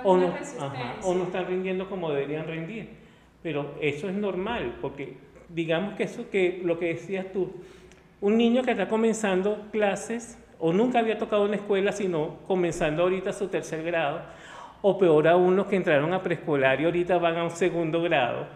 O 0.02 0.16
no, 0.16 0.34
o 1.04 1.14
no 1.14 1.22
están 1.22 1.46
rindiendo 1.46 1.88
como 1.88 2.10
deberían 2.10 2.48
rendir. 2.48 2.88
Pero 3.44 3.76
eso 3.80 4.08
es 4.08 4.16
normal, 4.16 4.78
porque 4.80 5.18
digamos 5.48 5.94
que 5.94 6.02
eso 6.02 6.28
que 6.28 6.62
lo 6.64 6.80
que 6.80 6.86
decías 6.86 7.26
tú, 7.32 7.52
un 8.20 8.36
niño 8.36 8.64
que 8.64 8.72
está 8.72 8.88
comenzando 8.88 9.68
clases 9.70 10.36
o 10.58 10.72
nunca 10.72 10.98
había 10.98 11.16
tocado 11.16 11.44
una 11.44 11.54
escuela, 11.54 11.92
sino 11.92 12.38
comenzando 12.48 13.04
ahorita 13.04 13.32
su 13.32 13.46
tercer 13.46 13.84
grado, 13.84 14.22
o 14.82 14.98
peor 14.98 15.28
aún 15.28 15.54
los 15.54 15.66
que 15.66 15.76
entraron 15.76 16.12
a 16.12 16.24
preescolar 16.24 16.80
y 16.80 16.86
ahorita 16.86 17.18
van 17.18 17.36
a 17.36 17.44
un 17.44 17.52
segundo 17.52 18.02
grado. 18.02 18.48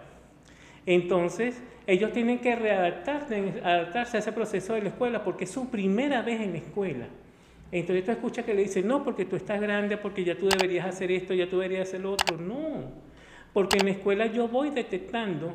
Entonces, 0.86 1.62
ellos 1.86 2.12
tienen 2.12 2.38
que 2.38 2.56
readaptarse 2.56 3.60
adaptarse 3.62 4.16
a 4.16 4.20
ese 4.20 4.32
proceso 4.32 4.74
de 4.74 4.82
la 4.82 4.88
escuela 4.88 5.22
porque 5.22 5.44
es 5.44 5.50
su 5.50 5.68
primera 5.68 6.22
vez 6.22 6.40
en 6.40 6.52
la 6.52 6.58
escuela. 6.58 7.06
Entonces 7.70 8.04
tú 8.04 8.12
escuchas 8.12 8.44
que 8.44 8.54
le 8.54 8.62
dicen, 8.62 8.86
no, 8.86 9.02
porque 9.02 9.24
tú 9.24 9.36
estás 9.36 9.60
grande, 9.60 9.96
porque 9.96 10.24
ya 10.24 10.38
tú 10.38 10.48
deberías 10.48 10.86
hacer 10.86 11.10
esto, 11.10 11.34
ya 11.34 11.48
tú 11.48 11.58
deberías 11.58 11.88
hacer 11.88 12.00
lo 12.00 12.12
otro. 12.12 12.38
No, 12.38 12.92
porque 13.52 13.78
en 13.78 13.86
la 13.86 13.92
escuela 13.92 14.26
yo 14.26 14.48
voy 14.48 14.70
detectando 14.70 15.54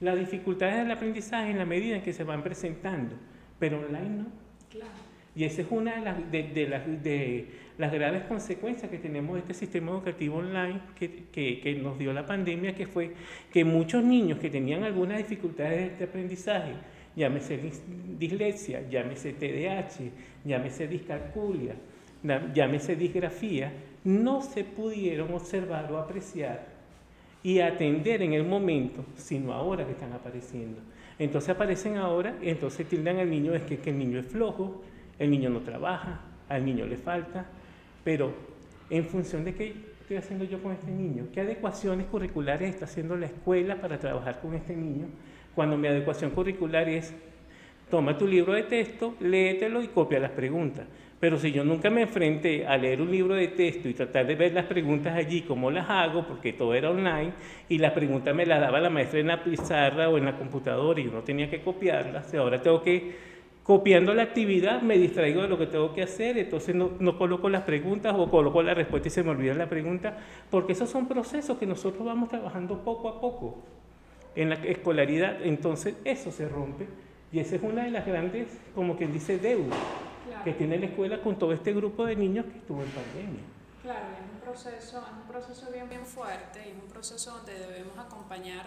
las 0.00 0.18
dificultades 0.18 0.78
del 0.78 0.90
aprendizaje 0.90 1.50
en 1.50 1.58
la 1.58 1.66
medida 1.66 1.96
en 1.96 2.02
que 2.02 2.12
se 2.12 2.24
van 2.24 2.42
presentando, 2.42 3.14
pero 3.58 3.78
online 3.78 4.10
no. 4.10 4.26
Claro. 4.68 5.09
Y 5.34 5.44
esa 5.44 5.62
es 5.62 5.68
una 5.70 5.96
de 5.96 6.00
las, 6.00 6.30
de, 6.30 6.66
las, 6.68 7.02
de 7.02 7.46
las 7.78 7.92
graves 7.92 8.24
consecuencias 8.24 8.90
que 8.90 8.98
tenemos 8.98 9.34
de 9.34 9.40
este 9.40 9.54
sistema 9.54 9.92
educativo 9.92 10.38
online 10.38 10.80
que, 10.98 11.28
que, 11.30 11.74
nos 11.80 11.98
dio 11.98 12.12
la 12.12 12.26
pandemia, 12.26 12.74
que 12.74 12.86
fue 12.86 13.12
que 13.52 13.64
muchos 13.64 14.02
niños 14.02 14.38
que 14.38 14.50
tenían 14.50 14.82
algunas 14.82 15.18
dificultades 15.18 15.98
de 15.98 16.04
aprendizaje, 16.04 16.72
llámese 17.14 17.60
dislexia, 18.18 18.88
llámese 18.88 19.32
TDAH, 19.32 20.10
llámese 20.44 20.88
discalculia, 20.88 21.74
llámese 22.52 22.96
disgrafía, 22.96 23.72
no 24.04 24.42
se 24.42 24.64
pudieron 24.64 25.32
observar 25.32 25.92
o 25.92 25.98
apreciar 25.98 26.66
y 27.42 27.60
atender 27.60 28.22
en 28.22 28.32
el 28.32 28.44
momento, 28.44 29.04
sino 29.16 29.52
ahora 29.52 29.86
que 29.86 29.92
están 29.92 30.12
apareciendo. 30.12 30.80
Entonces 31.18 31.50
aparecen 31.50 31.96
ahora, 31.96 32.36
entonces 32.42 32.86
tildan 32.88 33.18
al 33.18 33.30
niño, 33.30 33.54
es 33.54 33.62
que, 33.62 33.78
que 33.78 33.90
el 33.90 33.98
niño 33.98 34.18
es 34.18 34.26
flojo, 34.26 34.82
el 35.20 35.30
niño 35.30 35.50
no 35.50 35.60
trabaja, 35.60 36.18
al 36.48 36.64
niño 36.64 36.86
le 36.86 36.96
falta, 36.96 37.46
pero 38.02 38.32
en 38.88 39.04
función 39.04 39.44
de 39.44 39.54
qué 39.54 39.74
estoy 40.00 40.16
haciendo 40.16 40.44
yo 40.46 40.60
con 40.60 40.72
este 40.72 40.90
niño, 40.90 41.28
qué 41.32 41.42
adecuaciones 41.42 42.06
curriculares 42.06 42.70
está 42.70 42.86
haciendo 42.86 43.16
la 43.16 43.26
escuela 43.26 43.76
para 43.76 43.98
trabajar 43.98 44.40
con 44.40 44.54
este 44.54 44.74
niño, 44.74 45.06
cuando 45.54 45.76
mi 45.76 45.88
adecuación 45.88 46.30
curricular 46.30 46.88
es, 46.88 47.14
toma 47.90 48.16
tu 48.16 48.26
libro 48.26 48.54
de 48.54 48.62
texto, 48.62 49.14
léetelo 49.20 49.82
y 49.82 49.88
copia 49.88 50.18
las 50.18 50.30
preguntas. 50.30 50.86
Pero 51.20 51.38
si 51.38 51.52
yo 51.52 51.64
nunca 51.64 51.90
me 51.90 52.00
enfrenté 52.00 52.66
a 52.66 52.78
leer 52.78 53.02
un 53.02 53.10
libro 53.10 53.34
de 53.34 53.48
texto 53.48 53.90
y 53.90 53.92
tratar 53.92 54.26
de 54.26 54.36
ver 54.36 54.54
las 54.54 54.64
preguntas 54.64 55.14
allí, 55.14 55.42
cómo 55.42 55.70
las 55.70 55.90
hago, 55.90 56.26
porque 56.26 56.54
todo 56.54 56.72
era 56.72 56.90
online, 56.90 57.34
y 57.68 57.76
las 57.76 57.92
preguntas 57.92 58.34
me 58.34 58.46
las 58.46 58.58
daba 58.58 58.80
la 58.80 58.88
maestra 58.88 59.20
en 59.20 59.26
la 59.26 59.44
pizarra 59.44 60.08
o 60.08 60.16
en 60.16 60.24
la 60.24 60.38
computadora 60.38 60.98
y 60.98 61.04
yo 61.04 61.10
no 61.10 61.20
tenía 61.20 61.50
que 61.50 61.60
copiarlas, 61.60 62.32
ahora 62.34 62.62
tengo 62.62 62.82
que 62.82 63.30
copiando 63.70 64.14
la 64.14 64.24
actividad 64.24 64.82
me 64.82 64.98
distraigo 64.98 65.42
de 65.42 65.48
lo 65.48 65.56
que 65.56 65.68
tengo 65.68 65.94
que 65.94 66.02
hacer, 66.02 66.36
entonces 66.38 66.74
no, 66.74 66.90
no, 66.98 67.16
coloco 67.16 67.48
las 67.48 67.62
preguntas 67.62 68.12
o 68.18 68.28
coloco 68.28 68.64
la 68.64 68.74
respuesta 68.74 69.06
y 69.06 69.12
se 69.12 69.22
me 69.22 69.30
olvida 69.30 69.54
la 69.54 69.68
pregunta, 69.68 70.18
porque 70.50 70.72
esos 70.72 70.90
son 70.90 71.06
procesos 71.06 71.56
que 71.56 71.66
nosotros 71.66 72.04
vamos 72.04 72.30
trabajando 72.30 72.78
poco 72.82 73.08
a 73.08 73.20
poco 73.20 73.58
en 74.34 74.48
la 74.48 74.56
escolaridad, 74.56 75.40
entonces 75.44 75.94
eso 76.04 76.32
se 76.32 76.48
rompe. 76.48 76.88
Y 77.30 77.38
esa 77.38 77.54
es 77.54 77.62
una 77.62 77.84
de 77.84 77.92
las 77.92 78.04
grandes, 78.04 78.48
como 78.74 78.96
quien 78.96 79.12
dice, 79.12 79.38
deudas 79.38 79.78
que 80.42 80.52
tiene 80.52 80.76
la 80.76 80.86
escuela 80.86 81.20
con 81.22 81.38
todo 81.38 81.52
este 81.52 81.72
grupo 81.72 82.04
de 82.06 82.16
niños 82.16 82.46
que 82.46 82.58
estuvo 82.58 82.82
en 82.82 82.88
pandemia. 82.88 83.42
Claro, 83.84 84.06
es 84.16 84.34
un 84.34 84.40
proceso, 84.40 84.98
es 84.98 85.12
un 85.12 85.28
proceso 85.28 85.70
bien, 85.72 85.88
bien 85.88 86.04
fuerte, 86.04 86.58
es 86.58 86.74
un 86.74 86.90
proceso 86.90 87.36
donde 87.36 87.56
debemos 87.56 87.96
acompañar 87.96 88.66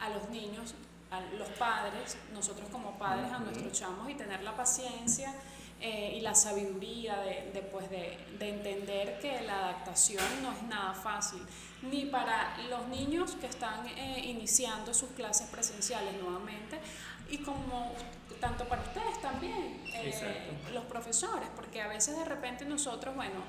a 0.00 0.10
los 0.10 0.28
niños 0.30 0.74
a 1.12 1.20
los 1.36 1.48
padres, 1.50 2.16
nosotros 2.32 2.68
como 2.70 2.98
padres, 2.98 3.30
a 3.30 3.38
nuestros 3.38 3.72
chamos 3.72 4.08
y 4.10 4.14
tener 4.14 4.42
la 4.42 4.56
paciencia 4.56 5.34
eh, 5.78 6.14
y 6.16 6.20
la 6.20 6.34
sabiduría 6.34 7.16
de, 7.18 7.60
pues, 7.70 7.90
de, 7.90 8.16
de, 8.38 8.48
entender 8.48 9.18
que 9.20 9.42
la 9.42 9.64
adaptación 9.64 10.24
no 10.40 10.52
es 10.52 10.62
nada 10.62 10.94
fácil, 10.94 11.42
ni 11.82 12.06
para 12.06 12.56
los 12.70 12.86
niños 12.86 13.32
que 13.32 13.46
están 13.46 13.86
eh, 13.88 14.20
iniciando 14.24 14.94
sus 14.94 15.10
clases 15.10 15.48
presenciales 15.48 16.14
nuevamente, 16.22 16.78
y 17.28 17.38
como 17.38 17.92
tanto 18.40 18.64
para 18.66 18.82
ustedes 18.82 19.20
también, 19.20 19.82
eh, 19.92 20.56
los 20.72 20.84
profesores, 20.84 21.48
porque 21.56 21.82
a 21.82 21.88
veces 21.88 22.16
de 22.16 22.24
repente 22.24 22.64
nosotros, 22.64 23.14
bueno, 23.14 23.42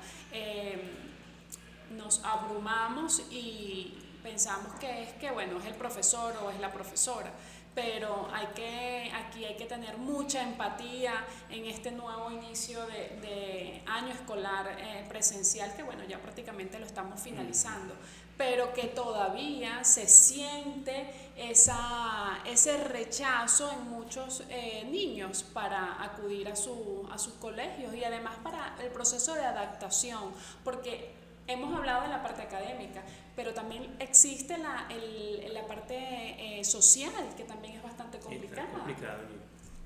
nos 1.90 2.24
abrumamos 2.24 3.22
y 3.30 3.96
pensamos 4.24 4.74
que 4.80 5.04
es 5.04 5.12
que, 5.14 5.30
bueno, 5.30 5.58
es 5.58 5.66
el 5.66 5.74
profesor 5.74 6.34
o 6.42 6.50
es 6.50 6.58
la 6.58 6.72
profesora 6.72 7.30
pero 7.74 8.28
hay 8.32 8.46
que, 8.54 9.12
aquí 9.12 9.44
hay 9.44 9.56
que 9.56 9.66
tener 9.66 9.98
mucha 9.98 10.42
empatía 10.42 11.24
en 11.50 11.64
este 11.66 11.90
nuevo 11.90 12.30
inicio 12.30 12.86
de, 12.86 13.82
año 13.86 14.12
escolar 14.12 14.76
eh, 14.78 15.04
presencial, 15.08 15.74
que 15.74 15.82
bueno, 15.82 16.04
ya 16.04 16.18
prácticamente 16.20 16.78
lo 16.78 16.86
estamos 16.86 17.20
finalizando, 17.20 17.94
pero 18.36 18.72
que 18.72 18.84
todavía 18.84 19.84
se 19.84 20.08
siente 20.08 21.10
esa, 21.36 22.38
ese 22.44 22.76
rechazo 22.84 23.70
en 23.70 23.88
muchos 23.88 24.44
eh, 24.48 24.86
niños 24.90 25.42
para 25.42 26.02
acudir 26.02 26.48
a, 26.48 26.56
su, 26.56 27.06
a 27.12 27.18
sus 27.18 27.34
colegios 27.34 27.94
y 27.94 28.04
además 28.04 28.36
para 28.42 28.76
el 28.82 28.88
proceso 28.90 29.34
de 29.34 29.44
adaptación, 29.44 30.32
porque 30.64 31.23
hemos 31.46 31.74
hablado 31.74 32.02
de 32.02 32.08
la 32.08 32.22
parte 32.22 32.42
académica, 32.42 33.02
pero 33.36 33.52
también 33.52 33.94
existe 33.98 34.58
la, 34.58 34.86
el, 34.90 35.52
la 35.52 35.66
parte 35.66 36.58
eh, 36.58 36.64
social, 36.64 37.12
que 37.36 37.44
también 37.44 37.74
es 37.76 37.82
bastante 37.82 38.18
complicada. 38.18 38.68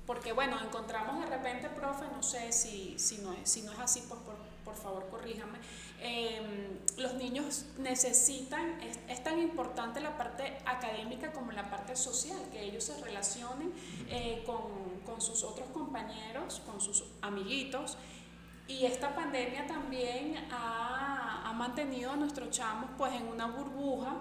Porque 0.05 0.33
bueno, 0.33 0.59
encontramos 0.63 1.23
de 1.23 1.27
repente, 1.27 1.69
profe, 1.69 2.05
no 2.11 2.23
sé 2.23 2.51
si, 2.51 2.97
si, 2.97 3.19
no, 3.19 3.31
es, 3.33 3.47
si 3.49 3.61
no 3.61 3.71
es 3.73 3.79
así, 3.79 4.03
pues 4.09 4.19
por, 4.21 4.35
por 4.65 4.75
favor 4.75 5.07
corríjame, 5.07 5.59
em, 6.01 6.79
los 6.97 7.13
niños 7.13 7.65
necesitan, 7.77 8.81
es, 8.81 8.99
es, 9.07 9.23
tan 9.23 9.39
importante 9.39 9.99
la 9.99 10.17
parte 10.17 10.57
académica 10.65 11.31
como 11.31 11.51
la 11.51 11.69
parte 11.69 11.95
social, 11.95 12.39
que 12.51 12.63
ellos 12.63 12.85
se 12.85 12.99
relacionen 13.03 13.71
eh, 14.09 14.41
con, 14.47 14.99
con 15.05 15.21
sus 15.21 15.43
otros 15.43 15.69
compañeros, 15.69 16.59
con 16.65 16.81
sus 16.81 17.03
amiguitos, 17.21 17.95
y 18.69 18.85
esta 18.85 19.15
pandemia 19.15 19.65
también 19.65 20.35
ha, 20.51 20.98
ha, 21.49 21.53
mantenido 21.53 22.11
a 22.11 22.15
nuestros 22.15 22.49
chamos 22.51 22.89
pues 22.97 23.13
en 23.13 23.27
una 23.27 23.47
burbuja 23.47 24.15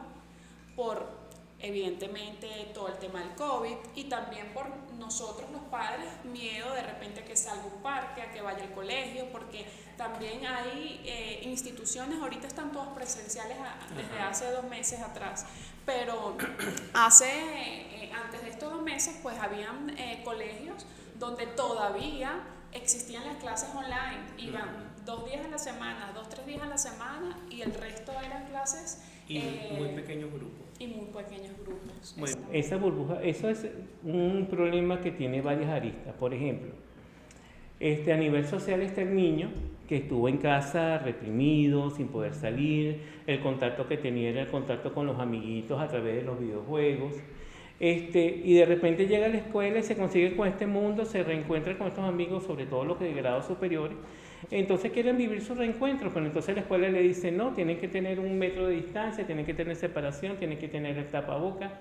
por 0.74 1.28
evidentemente 1.60 2.70
todo 2.72 2.88
el 2.88 2.98
tema 2.98 3.20
del 3.20 3.34
COVID 3.34 3.74
y 3.96 4.04
también 4.04 4.52
por 4.54 4.68
nosotros 4.98 5.50
los 5.50 5.62
padres, 5.62 6.06
miedo 6.24 6.72
de 6.72 6.82
repente 6.82 7.20
a 7.20 7.24
que 7.24 7.36
salga 7.36 7.64
un 7.64 7.82
parque, 7.82 8.22
a 8.22 8.30
que 8.30 8.40
vaya 8.40 8.62
al 8.62 8.72
colegio, 8.72 9.26
porque 9.32 9.66
también 9.96 10.46
hay 10.46 11.00
eh, 11.04 11.40
instituciones, 11.42 12.20
ahorita 12.20 12.46
están 12.46 12.70
todas 12.70 12.88
presenciales 12.88 13.56
desde 13.96 14.20
hace 14.20 14.50
dos 14.52 14.64
meses 14.64 15.00
atrás, 15.00 15.46
pero 15.84 16.36
hace, 16.94 17.26
eh, 17.26 18.12
antes 18.12 18.42
de 18.42 18.50
estos 18.50 18.72
dos 18.72 18.82
meses 18.82 19.18
pues 19.22 19.36
habían 19.38 19.90
eh, 19.98 20.22
colegios 20.24 20.86
donde 21.18 21.46
todavía 21.48 22.40
existían 22.72 23.24
las 23.26 23.36
clases 23.38 23.70
online, 23.74 24.20
iban 24.36 24.87
dos 25.08 25.24
días 25.24 25.46
a 25.46 25.48
la 25.48 25.58
semana, 25.58 26.12
dos, 26.14 26.28
tres 26.28 26.44
días 26.44 26.60
a 26.60 26.66
la 26.66 26.76
semana 26.76 27.38
y 27.50 27.62
el 27.62 27.72
resto 27.72 28.12
eran 28.24 28.44
clases... 28.44 29.02
Y 29.26 29.38
muy 29.78 29.88
eh, 29.88 29.92
pequeños 29.94 30.30
grupos. 30.30 30.66
Y 30.78 30.86
muy 30.86 31.06
pequeños 31.06 31.52
grupos. 31.64 32.14
Bueno, 32.18 32.36
esa 32.52 32.76
burbuja, 32.76 33.22
eso 33.22 33.48
es 33.48 33.66
un 34.04 34.46
problema 34.50 35.00
que 35.00 35.10
tiene 35.10 35.40
varias 35.40 35.70
aristas. 35.70 36.14
Por 36.14 36.34
ejemplo, 36.34 36.72
este, 37.80 38.12
a 38.12 38.16
nivel 38.18 38.46
social 38.46 38.82
está 38.82 39.00
el 39.00 39.14
niño 39.14 39.50
que 39.88 39.96
estuvo 39.96 40.28
en 40.28 40.36
casa 40.36 40.98
reprimido, 40.98 41.90
sin 41.90 42.08
poder 42.08 42.34
salir, 42.34 43.00
el 43.26 43.40
contacto 43.40 43.88
que 43.88 43.96
tenía 43.96 44.28
era 44.28 44.42
el 44.42 44.48
contacto 44.48 44.92
con 44.92 45.06
los 45.06 45.18
amiguitos 45.18 45.80
a 45.80 45.88
través 45.88 46.16
de 46.16 46.22
los 46.22 46.38
videojuegos. 46.38 47.14
Este, 47.80 48.42
y 48.44 48.54
de 48.54 48.66
repente 48.66 49.06
llega 49.06 49.26
a 49.26 49.30
la 49.30 49.38
escuela 49.38 49.78
y 49.78 49.82
se 49.82 49.96
consigue 49.96 50.36
con 50.36 50.48
este 50.48 50.66
mundo, 50.66 51.06
se 51.06 51.22
reencuentra 51.22 51.78
con 51.78 51.86
estos 51.86 52.04
amigos, 52.04 52.44
sobre 52.44 52.66
todo 52.66 52.84
los 52.84 53.00
de 53.00 53.14
grados 53.14 53.46
superiores. 53.46 53.96
Entonces 54.50 54.92
quieren 54.92 55.16
vivir 55.16 55.42
su 55.42 55.54
reencuentro, 55.54 56.12
pero 56.12 56.26
entonces 56.26 56.54
la 56.54 56.62
escuela 56.62 56.88
le 56.88 57.02
dice 57.02 57.32
no, 57.32 57.52
tienen 57.52 57.78
que 57.78 57.88
tener 57.88 58.20
un 58.20 58.38
metro 58.38 58.66
de 58.66 58.76
distancia, 58.76 59.26
tienen 59.26 59.44
que 59.44 59.54
tener 59.54 59.76
separación, 59.76 60.36
tienen 60.36 60.58
que 60.58 60.68
tener 60.68 60.96
el 60.96 61.06
tapaboca. 61.06 61.72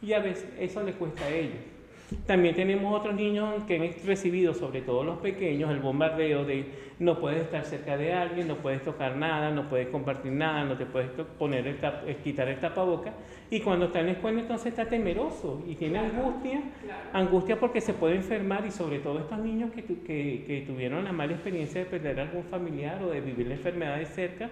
Y 0.00 0.12
a 0.12 0.20
veces 0.20 0.46
eso 0.58 0.82
le 0.82 0.92
cuesta 0.92 1.24
a 1.24 1.30
ellos. 1.30 1.77
También 2.26 2.54
tenemos 2.54 2.98
otros 2.98 3.14
niños 3.14 3.64
que 3.64 3.76
han 3.76 4.06
recibido, 4.06 4.54
sobre 4.54 4.80
todo 4.80 5.04
los 5.04 5.18
pequeños, 5.18 5.70
el 5.70 5.80
bombardeo 5.80 6.44
de 6.44 6.64
no 6.98 7.20
puedes 7.20 7.42
estar 7.42 7.64
cerca 7.64 7.98
de 7.98 8.14
alguien, 8.14 8.48
no 8.48 8.56
puedes 8.56 8.82
tocar 8.82 9.14
nada, 9.16 9.50
no 9.50 9.68
puedes 9.68 9.88
compartir 9.88 10.32
nada, 10.32 10.64
no 10.64 10.76
te 10.78 10.86
puedes 10.86 11.10
poner 11.38 11.66
el 11.66 11.76
eh, 12.06 12.16
quitar 12.24 12.48
el 12.48 12.58
tapaboca. 12.60 13.12
Y 13.50 13.60
cuando 13.60 13.86
está 13.86 14.00
en 14.00 14.06
la 14.06 14.12
escuela 14.12 14.40
entonces 14.40 14.68
está 14.68 14.88
temeroso 14.88 15.62
y 15.68 15.74
tiene 15.74 15.98
angustia, 15.98 16.62
angustia 17.12 17.60
porque 17.60 17.82
se 17.82 17.92
puede 17.92 18.16
enfermar 18.16 18.64
y 18.64 18.70
sobre 18.70 19.00
todo 19.00 19.18
estos 19.18 19.38
niños 19.38 19.70
que, 19.72 19.84
que, 19.84 20.44
que 20.46 20.64
tuvieron 20.66 21.04
la 21.04 21.12
mala 21.12 21.34
experiencia 21.34 21.84
de 21.84 21.90
perder 21.90 22.20
a 22.20 22.22
algún 22.22 22.44
familiar 22.44 23.02
o 23.02 23.10
de 23.10 23.20
vivir 23.20 23.48
la 23.48 23.54
enfermedad 23.54 23.98
de 23.98 24.06
cerca, 24.06 24.50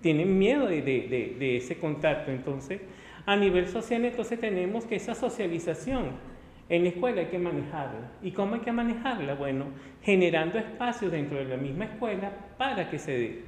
tienen 0.00 0.36
miedo 0.36 0.66
de, 0.66 0.82
de, 0.82 1.36
de 1.38 1.56
ese 1.56 1.78
contacto. 1.78 2.32
Entonces, 2.32 2.80
a 3.26 3.36
nivel 3.36 3.66
social, 3.66 4.04
entonces 4.04 4.40
tenemos 4.40 4.84
que 4.84 4.96
esa 4.96 5.14
socialización 5.14 6.12
en 6.68 6.84
la 6.84 6.88
escuela 6.88 7.20
hay 7.20 7.26
que 7.26 7.38
manejarla. 7.38 8.12
¿Y 8.22 8.30
cómo 8.30 8.54
hay 8.54 8.60
que 8.60 8.72
manejarla? 8.72 9.34
Bueno, 9.34 9.66
generando 10.02 10.58
espacios 10.58 11.12
dentro 11.12 11.36
de 11.36 11.44
la 11.44 11.56
misma 11.56 11.86
escuela 11.86 12.30
para 12.56 12.88
que 12.88 12.98
se 12.98 13.12
dé. 13.12 13.44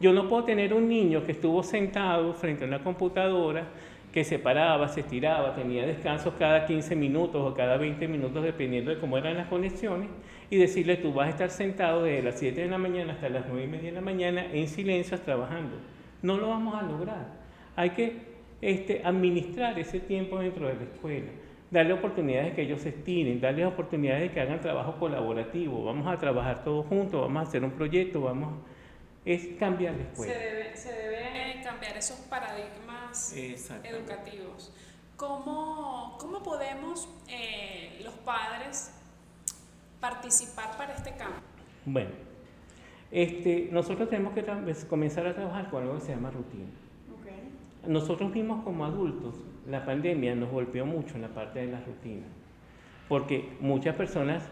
Yo 0.00 0.12
no 0.12 0.28
puedo 0.28 0.44
tener 0.44 0.74
un 0.74 0.88
niño 0.88 1.24
que 1.24 1.32
estuvo 1.32 1.62
sentado 1.62 2.34
frente 2.34 2.64
a 2.64 2.66
una 2.66 2.82
computadora, 2.82 3.68
que 4.12 4.24
se 4.24 4.38
paraba, 4.38 4.88
se 4.88 5.00
estiraba, 5.00 5.54
tenía 5.54 5.86
descansos 5.86 6.34
cada 6.38 6.66
15 6.66 6.94
minutos 6.94 7.42
o 7.44 7.54
cada 7.54 7.76
20 7.76 8.06
minutos, 8.06 8.42
dependiendo 8.44 8.90
de 8.92 9.00
cómo 9.00 9.18
eran 9.18 9.36
las 9.36 9.48
conexiones, 9.48 10.08
y 10.50 10.56
decirle, 10.56 10.96
tú 10.96 11.12
vas 11.12 11.26
a 11.26 11.30
estar 11.30 11.50
sentado 11.50 12.02
desde 12.02 12.22
las 12.22 12.38
7 12.38 12.60
de 12.60 12.68
la 12.68 12.78
mañana 12.78 13.14
hasta 13.14 13.28
las 13.28 13.44
9 13.48 13.64
y 13.64 13.66
media 13.66 13.90
de 13.90 13.92
la 13.92 14.00
mañana 14.00 14.46
en 14.52 14.68
silencio 14.68 15.18
trabajando. 15.18 15.76
No 16.22 16.36
lo 16.36 16.48
vamos 16.48 16.74
a 16.74 16.82
lograr. 16.82 17.26
Hay 17.74 17.90
que 17.90 18.33
este, 18.64 19.02
administrar 19.04 19.78
ese 19.78 20.00
tiempo 20.00 20.38
dentro 20.38 20.66
de 20.66 20.74
la 20.74 20.84
escuela, 20.84 21.30
darle 21.70 21.92
oportunidades 21.92 22.50
de 22.50 22.54
que 22.54 22.62
ellos 22.62 22.80
se 22.80 22.88
estiren, 22.88 23.38
darle 23.38 23.66
oportunidades 23.66 24.22
de 24.22 24.30
que 24.30 24.40
hagan 24.40 24.58
trabajo 24.62 24.98
colaborativo, 24.98 25.84
vamos 25.84 26.06
a 26.06 26.16
trabajar 26.16 26.64
todos 26.64 26.86
juntos, 26.86 27.20
vamos 27.20 27.44
a 27.44 27.48
hacer 27.48 27.62
un 27.62 27.72
proyecto, 27.72 28.22
vamos 28.22 28.54
es 29.26 29.48
cambiar 29.58 29.94
la 29.94 30.04
escuela. 30.04 30.32
Se 30.32 30.38
debe, 30.38 30.76
se 30.76 30.92
debe 30.92 31.62
cambiar 31.62 31.96
esos 31.96 32.18
paradigmas 32.20 33.34
educativos. 33.36 34.72
¿Cómo, 35.16 36.16
cómo 36.18 36.42
podemos 36.42 37.06
eh, 37.28 38.00
los 38.02 38.14
padres 38.14 38.92
participar 40.00 40.76
para 40.78 40.94
este 40.94 41.10
cambio? 41.10 41.40
Bueno, 41.84 42.10
este, 43.10 43.68
nosotros 43.70 44.08
tenemos 44.08 44.32
que 44.32 44.42
comenzar 44.86 45.26
a 45.26 45.34
trabajar 45.34 45.68
con 45.68 45.82
algo 45.82 45.96
que 45.96 46.00
se 46.00 46.14
llama 46.14 46.30
rutina. 46.30 46.66
Nosotros 47.86 48.32
mismos 48.32 48.64
como 48.64 48.84
adultos, 48.84 49.34
la 49.68 49.84
pandemia 49.84 50.34
nos 50.34 50.50
golpeó 50.50 50.86
mucho 50.86 51.16
en 51.16 51.22
la 51.22 51.28
parte 51.28 51.60
de 51.60 51.72
las 51.72 51.84
rutinas, 51.86 52.28
porque 53.08 53.50
muchas 53.60 53.96
personas 53.96 54.48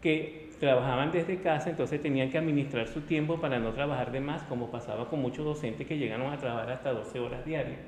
que 0.00 0.48
trabajaban 0.60 1.12
desde 1.12 1.38
casa, 1.38 1.70
entonces 1.70 2.02
tenían 2.02 2.30
que 2.30 2.38
administrar 2.38 2.88
su 2.88 3.02
tiempo 3.02 3.40
para 3.40 3.58
no 3.58 3.72
trabajar 3.72 4.12
de 4.12 4.20
más, 4.20 4.42
como 4.44 4.70
pasaba 4.70 5.08
con 5.08 5.20
muchos 5.20 5.44
docentes 5.44 5.86
que 5.86 5.96
llegaron 5.96 6.32
a 6.32 6.38
trabajar 6.38 6.70
hasta 6.70 6.92
12 6.92 7.20
horas 7.20 7.44
diarias, 7.44 7.78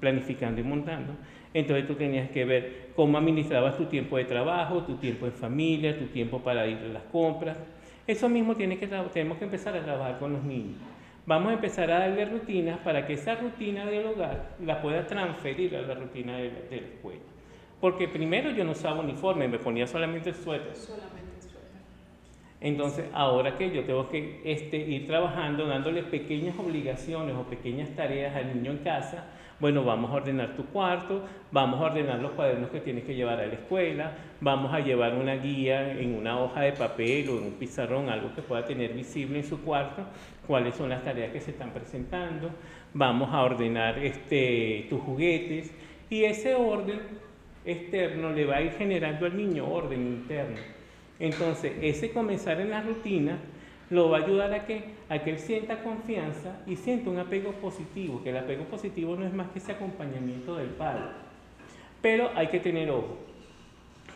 planificando 0.00 0.60
y 0.60 0.64
montando. 0.64 1.14
Entonces 1.54 1.86
tú 1.86 1.94
tenías 1.94 2.30
que 2.30 2.44
ver 2.44 2.90
cómo 2.96 3.16
administrabas 3.16 3.76
tu 3.76 3.86
tiempo 3.86 4.16
de 4.16 4.24
trabajo, 4.24 4.82
tu 4.82 4.96
tiempo 4.96 5.26
en 5.26 5.32
familia, 5.32 5.98
tu 5.98 6.06
tiempo 6.06 6.40
para 6.40 6.66
ir 6.66 6.78
a 6.78 6.92
las 6.92 7.02
compras. 7.04 7.58
Eso 8.06 8.28
mismo 8.28 8.54
tiene 8.54 8.78
que, 8.78 8.86
tenemos 8.86 9.38
que 9.38 9.44
empezar 9.44 9.74
a 9.76 9.82
trabajar 9.82 10.18
con 10.18 10.32
los 10.32 10.42
niños. 10.42 10.76
Vamos 11.26 11.50
a 11.50 11.54
empezar 11.54 11.90
a 11.90 12.00
darle 12.00 12.26
rutinas 12.26 12.78
para 12.80 13.06
que 13.06 13.14
esa 13.14 13.34
rutina 13.36 13.86
del 13.86 14.06
hogar 14.06 14.56
la 14.62 14.82
pueda 14.82 15.06
transferir 15.06 15.74
a 15.74 15.82
la 15.82 15.94
rutina 15.94 16.36
de 16.36 16.50
la, 16.70 16.76
escuela. 16.76 17.22
Porque 17.80 18.08
primero 18.08 18.50
yo 18.50 18.62
no 18.62 18.72
usaba 18.72 19.00
uniforme, 19.00 19.48
me 19.48 19.58
ponía 19.58 19.86
solamente 19.86 20.30
el 20.30 20.34
suéter. 20.34 20.76
Solamente 20.76 21.40
suéter. 21.40 21.80
Entonces, 22.60 23.06
ahora 23.14 23.56
que 23.56 23.70
yo 23.70 23.84
tengo 23.84 24.08
que 24.10 24.42
este, 24.44 24.76
ir 24.76 25.06
trabajando, 25.06 25.66
dándole 25.66 26.02
pequeñas 26.02 26.58
obligaciones 26.58 27.34
o 27.34 27.44
pequeñas 27.44 27.88
tareas 27.96 28.36
al 28.36 28.54
niño 28.54 28.72
en 28.72 28.78
casa, 28.78 29.24
bueno, 29.60 29.82
vamos 29.82 30.10
a 30.10 30.14
ordenar 30.14 30.56
tu 30.56 30.66
cuarto, 30.66 31.24
vamos 31.50 31.80
a 31.80 31.84
ordenar 31.84 32.20
los 32.20 32.32
cuadernos 32.32 32.68
que 32.70 32.80
tienes 32.80 33.04
que 33.04 33.14
llevar 33.14 33.40
a 33.40 33.46
la 33.46 33.54
escuela, 33.54 34.12
vamos 34.44 34.74
a 34.74 34.80
llevar 34.80 35.14
una 35.14 35.36
guía 35.36 35.98
en 35.98 36.14
una 36.14 36.38
hoja 36.38 36.60
de 36.60 36.72
papel 36.72 37.30
o 37.30 37.38
en 37.38 37.44
un 37.44 37.52
pizarrón, 37.52 38.10
algo 38.10 38.34
que 38.34 38.42
pueda 38.42 38.62
tener 38.62 38.92
visible 38.92 39.38
en 39.38 39.44
su 39.44 39.62
cuarto, 39.62 40.04
cuáles 40.46 40.74
son 40.74 40.90
las 40.90 41.02
tareas 41.02 41.32
que 41.32 41.40
se 41.40 41.52
están 41.52 41.70
presentando, 41.70 42.50
vamos 42.92 43.30
a 43.32 43.42
ordenar 43.42 43.98
este, 43.98 44.86
tus 44.90 45.00
juguetes 45.00 45.72
y 46.10 46.24
ese 46.24 46.54
orden 46.54 47.00
externo 47.64 48.32
le 48.32 48.44
va 48.44 48.56
a 48.56 48.60
ir 48.60 48.72
generando 48.72 49.24
al 49.24 49.34
niño 49.34 49.66
orden 49.66 50.06
interno. 50.06 50.58
Entonces, 51.18 51.72
ese 51.80 52.12
comenzar 52.12 52.60
en 52.60 52.68
la 52.68 52.82
rutina 52.82 53.38
lo 53.88 54.10
va 54.10 54.18
a 54.18 54.24
ayudar 54.24 54.52
a 54.52 54.66
que, 54.66 54.84
a 55.08 55.20
que 55.20 55.30
él 55.30 55.38
sienta 55.38 55.82
confianza 55.82 56.58
y 56.66 56.76
sienta 56.76 57.08
un 57.08 57.18
apego 57.18 57.52
positivo, 57.52 58.22
que 58.22 58.28
el 58.28 58.36
apego 58.36 58.64
positivo 58.64 59.16
no 59.16 59.24
es 59.24 59.32
más 59.32 59.48
que 59.52 59.58
ese 59.58 59.72
acompañamiento 59.72 60.54
del 60.56 60.68
padre. 60.68 61.04
Pero 62.02 62.30
hay 62.34 62.48
que 62.48 62.60
tener 62.60 62.90
ojo. 62.90 63.16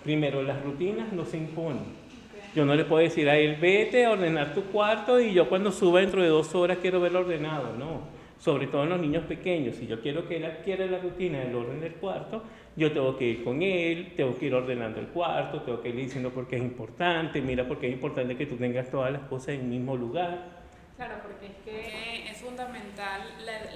Primero, 0.04 0.42
las 0.42 0.62
rutinas 0.62 1.12
no 1.12 1.24
se 1.24 1.38
imponen. 1.38 2.08
Yo 2.54 2.64
no 2.64 2.74
le 2.74 2.84
puedo 2.84 3.02
decir 3.02 3.28
a 3.28 3.36
él, 3.36 3.56
vete 3.60 4.04
a 4.04 4.12
ordenar 4.12 4.54
tu 4.54 4.62
cuarto 4.64 5.20
y 5.20 5.32
yo 5.32 5.48
cuando 5.48 5.70
suba 5.70 6.00
dentro 6.00 6.22
de 6.22 6.28
dos 6.28 6.54
horas 6.54 6.78
quiero 6.80 7.00
verlo 7.00 7.20
ordenado. 7.20 7.74
No 7.76 8.18
sobre 8.38 8.68
todo 8.68 8.84
en 8.84 8.90
los 8.90 9.00
niños 9.00 9.24
pequeños, 9.24 9.76
si 9.76 9.86
yo 9.86 10.00
quiero 10.00 10.28
que 10.28 10.36
él 10.36 10.44
adquiera 10.44 10.86
la 10.86 10.98
rutina 10.98 11.40
del 11.40 11.54
orden 11.54 11.80
del 11.80 11.94
cuarto, 11.94 12.44
yo 12.76 12.92
tengo 12.92 13.16
que 13.16 13.24
ir 13.24 13.44
con 13.44 13.62
él, 13.62 14.14
tengo 14.16 14.38
que 14.38 14.46
ir 14.46 14.54
ordenando 14.54 15.00
el 15.00 15.08
cuarto, 15.08 15.62
tengo 15.62 15.80
que 15.80 15.88
ir 15.88 15.96
diciendo 15.96 16.30
por 16.30 16.46
qué 16.46 16.56
es 16.56 16.62
importante, 16.62 17.40
mira 17.40 17.66
por 17.66 17.80
qué 17.80 17.88
es 17.88 17.94
importante 17.94 18.36
que 18.36 18.46
tú 18.46 18.56
tengas 18.56 18.90
todas 18.90 19.12
las 19.12 19.22
cosas 19.22 19.50
en 19.50 19.62
el 19.62 19.66
mismo 19.66 19.96
lugar. 19.96 20.58
Claro, 20.96 21.16
porque 21.22 21.46
es 21.46 21.56
que 21.64 22.30
es 22.30 22.38
fundamental 22.38 23.22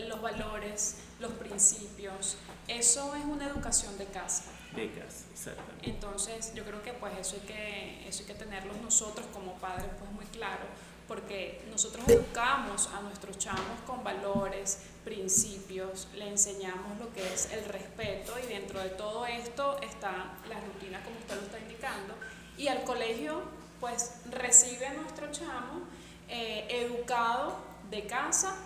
los 0.09 0.23
valores, 0.23 1.09
los 1.21 1.33
principios. 1.33 2.39
Eso 2.69 3.15
es 3.17 3.25
una 3.25 3.47
educación 3.47 3.97
de 3.99 4.07
casa. 4.07 4.53
De 4.75 4.91
casa, 4.91 5.25
exactamente. 5.33 5.91
Entonces, 5.91 6.53
yo 6.55 6.65
creo 6.65 6.83
que 6.83 6.93
pues 6.95 7.13
eso 7.21 7.37
hay 7.41 7.47
que, 7.47 8.09
eso 8.09 8.23
hay 8.23 8.27
que 8.27 8.35
tenerlo 8.35 8.73
nosotros 8.83 9.27
como 9.33 9.55
padres 9.55 9.89
pues 9.99 10.11
muy 10.13 10.25
claro 10.27 10.65
porque 11.13 11.61
nosotros 11.71 12.09
educamos 12.09 12.89
a 12.95 13.03
nuestros 13.03 13.37
chamos 13.37 13.81
con 13.87 14.03
valores, 14.03 14.87
principios, 15.05 16.09
le 16.17 16.29
enseñamos 16.29 16.99
lo 16.99 17.13
que 17.13 17.21
es 17.21 17.53
el 17.53 17.65
respeto 17.67 18.33
y 18.43 18.47
dentro 18.47 18.81
de 18.81 18.89
todo 18.91 19.27
esto 19.27 19.79
está 19.83 20.33
la 20.49 20.59
rutina 20.61 21.03
como 21.03 21.19
usted 21.19 21.35
lo 21.35 21.43
está 21.43 21.59
indicando 21.59 22.15
y 22.57 22.69
al 22.69 22.83
colegio 22.85 23.43
pues 23.81 24.23
recibe 24.31 24.87
a 24.87 24.95
nuestro 24.95 25.31
chamo 25.31 25.83
eh, 26.29 26.67
educado 26.71 27.59
de 27.91 28.07
casa 28.07 28.57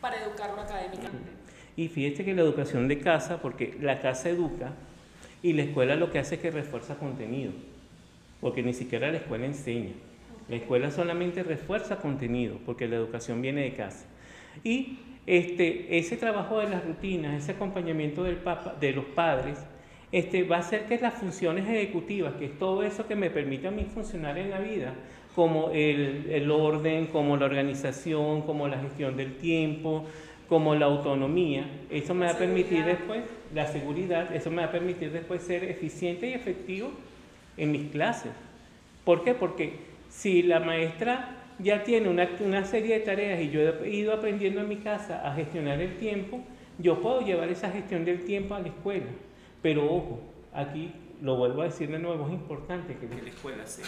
para 0.00 0.22
educarlo 0.22 0.60
académicamente. 0.60 1.30
Y 1.76 1.88
fíjate 1.88 2.24
que 2.24 2.34
la 2.34 2.42
educación 2.42 2.88
de 2.88 3.00
casa, 3.00 3.40
porque 3.40 3.76
la 3.80 4.00
casa 4.00 4.28
educa 4.28 4.72
y 5.46 5.52
la 5.52 5.62
escuela 5.62 5.94
lo 5.94 6.10
que 6.10 6.18
hace 6.18 6.34
es 6.34 6.40
que 6.40 6.50
refuerza 6.50 6.96
contenido, 6.96 7.52
porque 8.40 8.64
ni 8.64 8.72
siquiera 8.72 9.12
la 9.12 9.18
escuela 9.18 9.46
enseña. 9.46 9.92
La 10.48 10.56
escuela 10.56 10.90
solamente 10.90 11.44
refuerza 11.44 11.98
contenido 11.98 12.58
porque 12.66 12.88
la 12.88 12.96
educación 12.96 13.40
viene 13.42 13.60
de 13.60 13.74
casa. 13.74 14.06
Y 14.64 14.98
este, 15.24 15.98
ese 15.98 16.16
trabajo 16.16 16.58
de 16.58 16.68
las 16.68 16.84
rutinas, 16.84 17.40
ese 17.40 17.52
acompañamiento 17.52 18.24
del 18.24 18.38
papa, 18.38 18.74
de 18.80 18.90
los 18.90 19.04
padres, 19.04 19.64
este, 20.10 20.42
va 20.42 20.56
a 20.56 20.58
hacer 20.58 20.86
que 20.86 20.98
las 20.98 21.14
funciones 21.14 21.64
ejecutivas, 21.68 22.34
que 22.34 22.46
es 22.46 22.58
todo 22.58 22.82
eso 22.82 23.06
que 23.06 23.14
me 23.14 23.30
permite 23.30 23.68
a 23.68 23.70
mí 23.70 23.84
funcionar 23.84 24.38
en 24.38 24.50
la 24.50 24.58
vida, 24.58 24.94
como 25.36 25.70
el, 25.70 26.26
el 26.28 26.50
orden, 26.50 27.06
como 27.06 27.36
la 27.36 27.46
organización, 27.46 28.42
como 28.42 28.66
la 28.66 28.80
gestión 28.80 29.16
del 29.16 29.36
tiempo, 29.36 30.06
como 30.48 30.74
la 30.74 30.86
autonomía, 30.86 31.68
eso 31.90 32.14
me 32.14 32.26
va 32.26 32.32
a 32.32 32.38
permitir 32.38 32.84
después, 32.84 33.24
la 33.54 33.66
seguridad, 33.66 34.34
eso 34.34 34.50
me 34.50 34.62
va 34.62 34.68
a 34.68 34.72
permitir 34.72 35.10
después 35.10 35.42
ser 35.42 35.64
eficiente 35.64 36.28
y 36.28 36.34
efectivo 36.34 36.90
en 37.56 37.72
mis 37.72 37.90
clases. 37.90 38.32
¿Por 39.04 39.24
qué? 39.24 39.34
Porque 39.34 39.78
si 40.08 40.42
la 40.42 40.60
maestra 40.60 41.36
ya 41.58 41.82
tiene 41.82 42.08
una, 42.08 42.64
serie 42.64 42.98
de 42.98 43.04
tareas 43.04 43.40
y 43.40 43.50
yo 43.50 43.60
he 43.60 43.90
ido 43.90 44.12
aprendiendo 44.12 44.60
en 44.60 44.68
mi 44.68 44.76
casa 44.76 45.26
a 45.26 45.34
gestionar 45.34 45.80
el 45.80 45.96
tiempo, 45.96 46.40
yo 46.78 47.00
puedo 47.00 47.22
llevar 47.22 47.48
esa 47.48 47.70
gestión 47.70 48.04
del 48.04 48.24
tiempo 48.24 48.54
a 48.54 48.60
la 48.60 48.68
escuela. 48.68 49.06
Pero 49.62 49.84
ojo, 49.84 50.20
aquí 50.52 50.92
lo 51.22 51.36
vuelvo 51.36 51.62
a 51.62 51.64
decir 51.64 51.90
de 51.90 51.98
nuevo, 51.98 52.26
es 52.26 52.34
importante 52.34 52.96
que 52.96 53.08
la 53.08 53.28
escuela 53.28 53.66
sea 53.66 53.86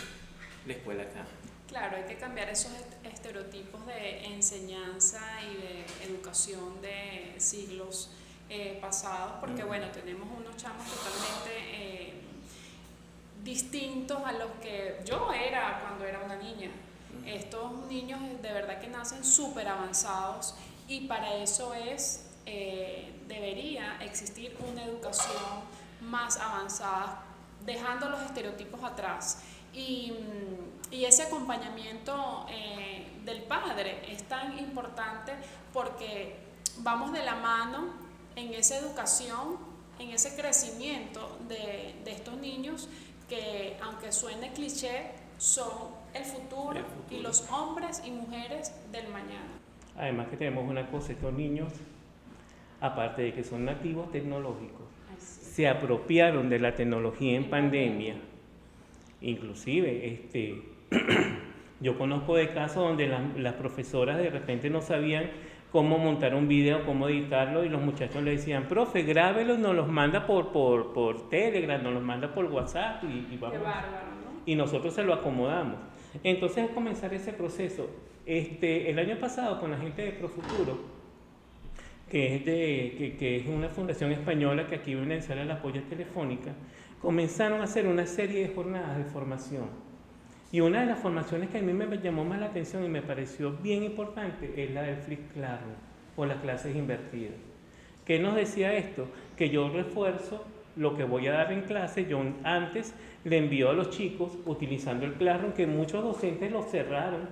la 0.67 0.73
escuela 0.75 1.03
acá. 1.03 1.25
Claro, 1.69 1.99
hay 1.99 2.05
que 2.05 2.17
cambiar 2.17 2.49
esos 2.49 2.73
estereotipos 3.05 3.85
de 3.85 4.25
enseñanza 4.25 5.21
y 5.43 5.57
de 5.61 6.11
educación 6.11 6.81
de 6.81 7.35
siglos 7.39 8.11
eh, 8.49 8.79
pasados, 8.81 9.35
porque 9.39 9.63
bueno, 9.65 9.91
tenemos 9.91 10.27
unos 10.35 10.57
chamos 10.57 10.87
totalmente 10.87 11.51
eh, 11.75 12.15
distintos 13.45 14.19
a 14.25 14.33
los 14.33 14.51
que 14.63 15.03
yo 15.05 15.31
era 15.31 15.81
cuando 15.83 16.07
era 16.07 16.21
una 16.21 16.37
niña. 16.37 16.71
Estos 17.27 17.87
niños 17.87 18.19
de 18.41 18.51
verdad 18.51 18.81
que 18.81 18.89
nacen 18.89 19.23
súper 19.23 19.69
avanzados 19.69 20.55
y 20.89 21.07
para 21.07 21.35
eso 21.35 21.75
es, 21.75 22.31
eh, 22.47 23.13
debería 23.29 23.99
existir 24.01 24.57
una 24.67 24.85
educación 24.85 25.37
más 26.01 26.39
avanzada, 26.39 27.25
dejando 27.67 28.09
los 28.09 28.23
estereotipos 28.23 28.83
atrás. 28.83 29.43
Y, 29.75 30.13
mm, 30.13 30.78
y 30.91 31.05
ese 31.05 31.25
acompañamiento 31.25 32.47
del 33.25 33.43
padre 33.43 34.03
es 34.11 34.23
tan 34.25 34.59
importante 34.59 35.33
porque 35.73 36.37
vamos 36.79 37.13
de 37.13 37.25
la 37.25 37.35
mano 37.37 37.93
en 38.37 38.55
esa 38.55 38.79
educación, 38.79 39.57
en 39.99 40.11
ese 40.11 40.35
crecimiento 40.41 41.39
de, 41.49 41.95
de 42.05 42.13
estos 42.13 42.37
niños 42.39 42.89
que, 43.29 43.77
aunque 43.83 44.13
suene 44.13 44.53
cliché, 44.53 45.11
son 45.37 45.99
el 46.15 46.25
futuro, 46.25 46.81
y 47.11 47.21
los 47.21 47.49
hombres 47.51 48.03
y 48.05 48.11
mujeres 48.11 48.73
del 48.91 49.09
mañana. 49.09 49.59
Además 49.97 50.29
que 50.29 50.37
tenemos 50.37 50.69
una 50.69 50.91
cosa, 50.91 51.13
estos 51.13 51.33
niños, 51.33 51.73
aparte 52.81 53.23
de 53.23 53.35
que 53.35 53.45
son 53.45 53.65
nativos 53.65 54.11
tecnológicos, 54.11 54.87
se 55.19 55.69
apropiaron 55.69 56.49
de 56.49 56.59
la 56.59 56.75
tecnología 56.75 57.37
en 57.37 57.51
pandemia. 57.51 58.17
Inclusive, 59.21 60.07
este, 60.07 60.63
yo 61.81 61.99
conozco 61.99 62.37
de 62.37 62.49
casos 62.53 62.77
donde 62.77 63.09
las 63.37 63.55
profesoras 63.55 64.19
de 64.19 64.31
repente 64.31 64.71
no 64.71 64.81
sabían 64.81 65.31
cómo 65.71 65.99
montar 65.99 66.35
un 66.35 66.49
video, 66.49 66.85
cómo 66.85 67.09
editarlo, 67.09 67.65
y 67.65 67.69
los 67.69 67.83
muchachos 67.83 68.23
le 68.23 68.33
decían, 68.33 68.69
profe, 68.69 69.03
grábelo, 69.03 69.59
nos 69.59 69.75
los 69.75 69.89
manda 69.89 70.27
por, 70.27 70.51
por, 70.51 70.93
por 70.93 71.29
Telegram, 71.29 71.83
nos 71.83 71.93
los 71.93 72.03
manda 72.03 72.33
por 72.33 72.47
WhatsApp 72.47 73.05
y, 73.05 73.35
y 73.35 73.39
vamos. 73.39 73.59
Y 74.47 74.55
nosotros 74.55 74.95
se 74.95 75.05
lo 75.05 75.13
acomodamos. 75.13 75.77
Entonces 76.25 76.65
es 76.65 76.71
comenzar 76.71 77.13
ese 77.13 77.33
proceso. 77.33 77.91
Este, 78.25 78.91
el 78.91 78.99
año 78.99 79.19
pasado 79.19 79.61
con 79.61 79.71
la 79.71 79.79
gente 79.79 80.03
de 80.03 80.13
Profuturo, 80.13 80.79
que 82.11 82.37
es, 82.37 82.45
de, 82.47 82.95
que, 82.97 83.17
que 83.19 83.37
es 83.37 83.47
una 83.47 83.69
fundación 83.69 84.11
española 84.13 84.67
que 84.67 84.77
aquí 84.77 84.95
viene 84.95 85.17
a 85.17 85.33
el 85.35 85.51
apoyo 85.51 85.83
telefónica, 85.83 86.55
comenzaron 87.03 87.61
a 87.61 87.65
hacer 87.65 87.87
una 87.87 88.07
serie 88.07 88.49
de 88.49 88.55
jornadas 88.55 88.97
de 88.97 89.05
formación 89.05 89.88
y 90.51 90.61
una 90.61 90.81
de 90.81 90.87
las 90.87 90.99
formaciones 90.99 91.51
que 91.51 91.59
a 91.59 91.63
mí 91.63 91.73
me 91.73 91.99
llamó 91.99 92.25
más 92.25 92.41
la 92.41 92.47
atención 92.47 92.85
y 92.85 92.89
me 92.89 93.03
pareció 93.03 93.53
bien 93.63 93.83
importante 93.83 94.53
es 94.57 94.71
la 94.71 94.83
del 94.83 94.97
Flip 94.97 95.33
Classroom 95.35 95.75
o 96.17 96.25
las 96.25 96.39
clases 96.39 96.75
invertidas. 96.75 97.35
¿Qué 98.07 98.19
nos 98.19 98.35
decía 98.35 98.73
esto? 98.75 99.07
Que 99.37 99.51
yo 99.51 99.69
refuerzo 99.69 100.45
lo 100.77 100.97
que 100.97 101.05
voy 101.05 101.27
a 101.27 101.33
dar 101.33 101.53
en 101.53 101.63
clase, 101.63 102.07
yo 102.07 102.23
antes 102.45 102.95
le 103.25 103.37
envío 103.37 103.69
a 103.69 103.75
los 103.75 103.91
chicos 103.91 104.39
utilizando 104.47 105.05
el 105.05 105.15
Classroom, 105.15 105.53
que 105.53 105.67
muchos 105.67 106.03
docentes 106.03 106.51
lo 106.51 106.63
cerraron 106.63 107.29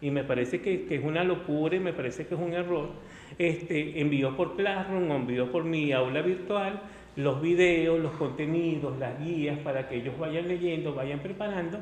y 0.00 0.10
me 0.10 0.22
parece 0.22 0.60
que, 0.60 0.84
que, 0.84 0.96
es 0.96 1.04
una 1.04 1.24
locura 1.24 1.74
y 1.74 1.80
me 1.80 1.92
parece 1.92 2.26
que 2.26 2.34
es 2.34 2.40
un 2.40 2.52
error. 2.52 2.90
Este, 3.38 4.00
envío 4.00 4.36
por 4.36 4.56
Classroom 4.56 5.10
envío 5.10 5.50
por 5.50 5.64
mi 5.64 5.90
aula 5.90 6.22
virtual 6.22 6.80
los 7.16 7.42
videos, 7.42 8.00
los 8.00 8.12
contenidos, 8.12 8.98
las 8.98 9.18
guías 9.18 9.58
para 9.58 9.88
que 9.88 9.96
ellos 9.96 10.16
vayan 10.18 10.48
leyendo, 10.48 10.94
vayan 10.94 11.18
preparando 11.18 11.78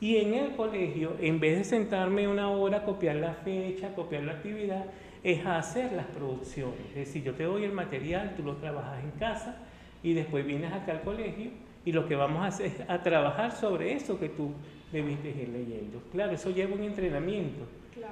y 0.00 0.16
en 0.16 0.34
el 0.34 0.56
colegio, 0.56 1.16
en 1.20 1.40
vez 1.40 1.58
de 1.58 1.64
sentarme 1.64 2.28
una 2.28 2.50
hora 2.50 2.84
copiar 2.84 3.16
la 3.16 3.34
fecha, 3.34 3.94
copiar 3.94 4.24
la 4.24 4.32
actividad, 4.32 4.84
es 5.22 5.44
hacer 5.44 5.92
las 5.92 6.06
producciones. 6.06 6.80
Es 6.90 7.06
decir, 7.06 7.22
yo 7.22 7.34
te 7.34 7.44
doy 7.44 7.64
el 7.64 7.72
material, 7.72 8.34
tú 8.36 8.42
lo 8.42 8.56
trabajas 8.56 9.02
en 9.02 9.10
casa 9.12 9.56
y 10.02 10.12
después 10.12 10.46
vienes 10.46 10.72
acá 10.72 10.92
al 10.92 11.00
colegio 11.00 11.50
y 11.84 11.92
lo 11.92 12.06
que 12.06 12.14
vamos 12.14 12.44
a 12.44 12.48
hacer 12.48 12.66
es 12.66 12.80
a 12.88 13.02
trabajar 13.02 13.52
sobre 13.52 13.92
eso 13.92 14.20
que 14.20 14.28
tú 14.28 14.52
debiste 14.92 15.30
ir 15.30 15.48
leyendo. 15.48 16.02
Claro, 16.12 16.32
eso 16.32 16.50
lleva 16.50 16.74
un 16.74 16.82
entrenamiento, 16.82 17.64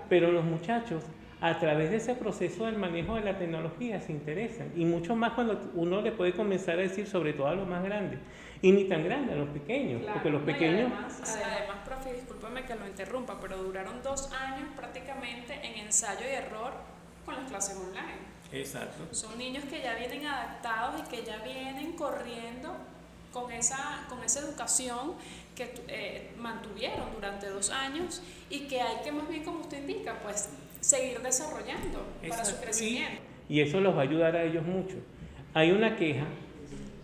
pero 0.08 0.32
los 0.32 0.44
muchachos 0.44 1.04
a 1.40 1.58
través 1.58 1.90
de 1.90 1.96
ese 1.96 2.14
proceso 2.14 2.64
del 2.64 2.78
manejo 2.78 3.16
de 3.16 3.20
la 3.20 3.36
tecnología 3.38 4.00
se 4.00 4.12
interesan 4.12 4.72
y 4.74 4.84
mucho 4.86 5.14
más 5.14 5.32
cuando 5.32 5.70
uno 5.74 6.00
le 6.00 6.10
puede 6.12 6.32
comenzar 6.32 6.78
a 6.78 6.82
decir 6.82 7.06
sobre 7.06 7.34
todo 7.34 7.48
a 7.48 7.54
los 7.54 7.68
más 7.68 7.84
grandes 7.84 8.18
y 8.62 8.72
ni 8.72 8.84
tan 8.84 9.04
grandes 9.04 9.34
a 9.34 9.38
los 9.38 9.48
pequeños, 9.50 10.02
porque 10.12 10.30
los 10.30 10.42
pequeños... 10.42 10.90
además, 10.92 11.38
además, 11.44 11.76
profe, 11.84 12.14
discúlpame 12.14 12.64
que 12.64 12.74
lo 12.74 12.86
interrumpa, 12.86 13.38
pero 13.40 13.58
duraron 13.58 14.02
dos 14.02 14.30
años 14.32 14.68
prácticamente 14.76 15.54
en 15.62 15.86
ensayo 15.86 16.26
y 16.28 16.34
error 16.34 16.72
con 17.24 17.34
las 17.34 17.50
clases 17.50 17.76
online. 17.76 18.34
Exacto. 18.52 19.14
Son 19.14 19.36
niños 19.36 19.64
que 19.64 19.82
ya 19.82 19.94
vienen 19.96 20.26
adaptados 20.26 21.00
y 21.00 21.10
que 21.10 21.24
ya 21.24 21.38
vienen 21.38 21.92
corriendo 21.92 22.74
con 23.32 23.50
esa, 23.52 24.06
con 24.08 24.22
esa 24.22 24.40
educación 24.40 25.14
que 25.56 25.74
eh, 25.88 26.30
mantuvieron 26.38 27.12
durante 27.14 27.48
dos 27.48 27.70
años 27.70 28.22
y 28.48 28.60
que 28.60 28.80
hay 28.80 29.02
que 29.02 29.12
más 29.12 29.28
bien, 29.28 29.44
como 29.44 29.60
usted 29.60 29.78
indica, 29.78 30.18
pues 30.22 30.50
seguir 30.80 31.20
desarrollando 31.20 32.06
para 32.28 32.44
su 32.44 32.60
crecimiento. 32.60 33.20
Y, 33.48 33.60
eso 33.60 33.80
los 33.80 33.94
va 33.94 34.00
a 34.00 34.02
ayudar 34.04 34.36
a 34.36 34.42
ellos 34.44 34.64
mucho. 34.64 34.96
Hay 35.52 35.70
una 35.70 35.96
queja 35.96 36.26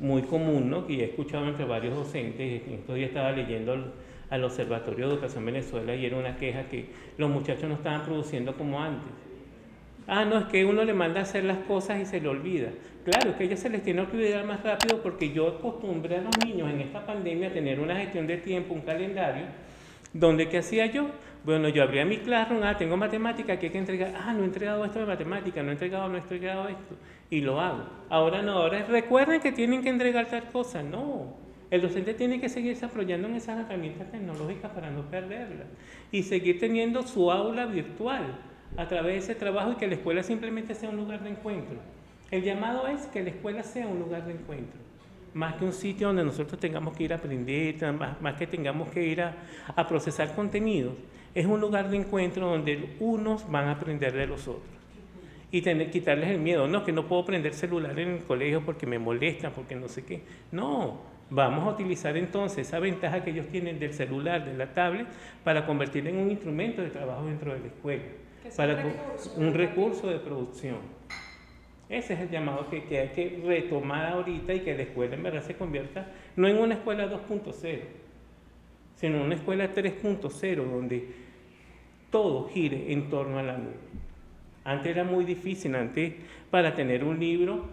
muy 0.00 0.22
común, 0.22 0.70
¿no? 0.70 0.86
que 0.86 1.00
he 1.00 1.04
escuchado 1.04 1.46
entre 1.46 1.64
varios 1.64 1.94
docentes, 1.94 2.62
estos 2.66 2.96
días 2.96 3.08
estaba 3.08 3.32
leyendo 3.32 3.72
al, 4.30 4.44
Observatorio 4.44 5.08
de 5.08 5.14
Educación 5.14 5.44
Venezuela 5.44 5.94
y 5.94 6.06
era 6.06 6.16
una 6.16 6.36
queja 6.36 6.64
que 6.64 6.86
los 7.18 7.28
muchachos 7.28 7.68
no 7.68 7.74
estaban 7.74 8.04
produciendo 8.04 8.54
como 8.56 8.80
antes. 8.80 9.10
Ah, 10.06 10.24
no, 10.24 10.38
es 10.38 10.44
que 10.46 10.64
uno 10.64 10.84
le 10.84 10.94
manda 10.94 11.20
a 11.20 11.22
hacer 11.24 11.44
las 11.44 11.58
cosas 11.58 12.00
y 12.00 12.06
se 12.06 12.20
le 12.20 12.28
olvida. 12.28 12.70
Claro, 13.04 13.30
es 13.30 13.36
que 13.36 13.44
a 13.44 13.46
ellos 13.46 13.60
se 13.60 13.68
les 13.68 13.82
tiene 13.82 14.04
que 14.06 14.16
olvidar 14.16 14.44
más 14.44 14.62
rápido 14.62 15.02
porque 15.02 15.32
yo 15.32 15.48
acostumbré 15.48 16.16
a 16.16 16.22
los 16.22 16.36
niños 16.44 16.70
en 16.70 16.80
esta 16.80 17.04
pandemia 17.04 17.48
a 17.48 17.52
tener 17.52 17.80
una 17.80 17.96
gestión 17.96 18.26
de 18.26 18.38
tiempo, 18.38 18.72
un 18.72 18.82
calendario, 18.82 19.46
donde 20.12 20.48
¿qué 20.48 20.58
hacía 20.58 20.86
yo? 20.86 21.10
Bueno, 21.44 21.68
yo 21.68 21.82
abría 21.82 22.04
mi 22.04 22.18
Classroom, 22.18 22.62
ah, 22.62 22.76
tengo 22.76 22.96
matemática, 22.96 23.58
que 23.58 23.66
hay 23.66 23.72
que 23.72 23.78
entregar, 23.78 24.12
ah, 24.16 24.32
no 24.32 24.42
he 24.42 24.44
entregado 24.44 24.84
esto 24.84 24.98
de 24.98 25.06
matemática, 25.06 25.62
no 25.62 25.70
he 25.70 25.72
entregado, 25.72 26.08
no 26.08 26.16
he 26.16 26.20
entregado 26.20 26.68
esto, 26.68 26.96
y 27.30 27.40
lo 27.40 27.60
hago. 27.60 27.84
Ahora 28.08 28.42
no, 28.42 28.52
ahora 28.52 28.84
recuerden 28.86 29.40
que 29.40 29.52
tienen 29.52 29.82
que 29.82 29.88
entregar 29.88 30.26
tal 30.26 30.50
cosa, 30.50 30.82
no. 30.82 31.34
El 31.70 31.82
docente 31.82 32.14
tiene 32.14 32.40
que 32.40 32.48
seguir 32.48 32.74
desarrollando 32.74 33.28
en 33.28 33.36
esas 33.36 33.60
herramientas 33.60 34.10
tecnológicas 34.10 34.72
para 34.72 34.90
no 34.90 35.02
perderlas 35.02 35.68
y 36.10 36.24
seguir 36.24 36.58
teniendo 36.58 37.02
su 37.04 37.30
aula 37.30 37.66
virtual 37.66 38.38
a 38.76 38.88
través 38.88 39.12
de 39.12 39.18
ese 39.18 39.34
trabajo 39.36 39.72
y 39.72 39.74
que 39.76 39.86
la 39.86 39.94
escuela 39.94 40.24
simplemente 40.24 40.74
sea 40.74 40.90
un 40.90 40.96
lugar 40.96 41.22
de 41.22 41.30
encuentro. 41.30 41.78
El 42.32 42.42
llamado 42.42 42.88
es 42.88 43.06
que 43.06 43.22
la 43.22 43.30
escuela 43.30 43.62
sea 43.62 43.86
un 43.86 44.00
lugar 44.00 44.26
de 44.26 44.32
encuentro 44.32 44.90
más 45.34 45.54
que 45.54 45.64
un 45.64 45.72
sitio 45.72 46.08
donde 46.08 46.24
nosotros 46.24 46.58
tengamos 46.58 46.96
que 46.96 47.04
ir 47.04 47.12
a 47.12 47.16
aprender, 47.16 47.76
más, 48.20 48.34
que 48.34 48.46
tengamos 48.46 48.90
que 48.90 49.06
ir 49.06 49.22
a, 49.22 49.36
a, 49.76 49.86
procesar 49.86 50.34
contenidos, 50.34 50.94
es 51.34 51.46
un 51.46 51.60
lugar 51.60 51.88
de 51.88 51.98
encuentro 51.98 52.48
donde 52.48 52.96
unos 52.98 53.48
van 53.50 53.68
a 53.68 53.72
aprender 53.72 54.12
de 54.12 54.26
los 54.26 54.48
otros. 54.48 54.79
Y 55.52 55.62
tener, 55.62 55.90
quitarles 55.90 56.28
el 56.28 56.38
miedo, 56.38 56.68
no, 56.68 56.84
que 56.84 56.92
no 56.92 57.06
puedo 57.08 57.24
prender 57.24 57.54
celular 57.54 57.98
en 57.98 58.10
el 58.10 58.24
colegio 58.24 58.64
porque 58.64 58.86
me 58.86 58.98
molesta, 58.98 59.50
porque 59.50 59.74
no 59.74 59.88
sé 59.88 60.04
qué. 60.04 60.22
No, 60.52 61.00
vamos 61.30 61.66
a 61.66 61.70
utilizar 61.70 62.16
entonces 62.16 62.68
esa 62.68 62.78
ventaja 62.78 63.24
que 63.24 63.30
ellos 63.30 63.46
tienen 63.48 63.78
del 63.78 63.92
celular, 63.92 64.44
de 64.44 64.54
la 64.54 64.72
tablet, 64.72 65.06
para 65.42 65.66
convertirla 65.66 66.10
en 66.10 66.18
un 66.18 66.30
instrumento 66.30 66.82
de 66.82 66.90
trabajo 66.90 67.24
dentro 67.26 67.52
de 67.52 67.60
la 67.60 67.66
escuela, 67.66 68.02
para 68.56 68.74
un 68.74 68.82
recurso, 68.82 69.34
un 69.36 69.54
recurso 69.54 70.08
de 70.08 70.18
producción. 70.18 70.78
Ese 71.88 72.14
es 72.14 72.20
el 72.20 72.30
llamado 72.30 72.68
que, 72.70 72.84
que, 72.84 73.00
hay 73.00 73.08
que 73.08 73.42
retomar 73.44 74.12
ahorita 74.12 74.54
y 74.54 74.60
que 74.60 74.76
la 74.76 74.82
escuela 74.82 75.16
en 75.16 75.24
verdad 75.24 75.42
se 75.42 75.56
convierta 75.56 76.06
no 76.36 76.46
en 76.46 76.56
una 76.56 76.74
escuela 76.74 77.10
2.0, 77.10 77.80
sino 78.94 79.16
en 79.16 79.22
una 79.22 79.34
escuela 79.34 79.74
3.0 79.74 80.56
donde 80.56 81.08
todo 82.12 82.48
gire 82.48 82.92
en 82.92 83.10
torno 83.10 83.40
a 83.40 83.42
la 83.42 83.58
nube. 83.58 83.74
Antes 84.64 84.92
era 84.92 85.04
muy 85.04 85.24
difícil, 85.24 85.74
antes 85.74 86.14
para 86.50 86.74
tener 86.74 87.04
un 87.04 87.18
libro, 87.18 87.68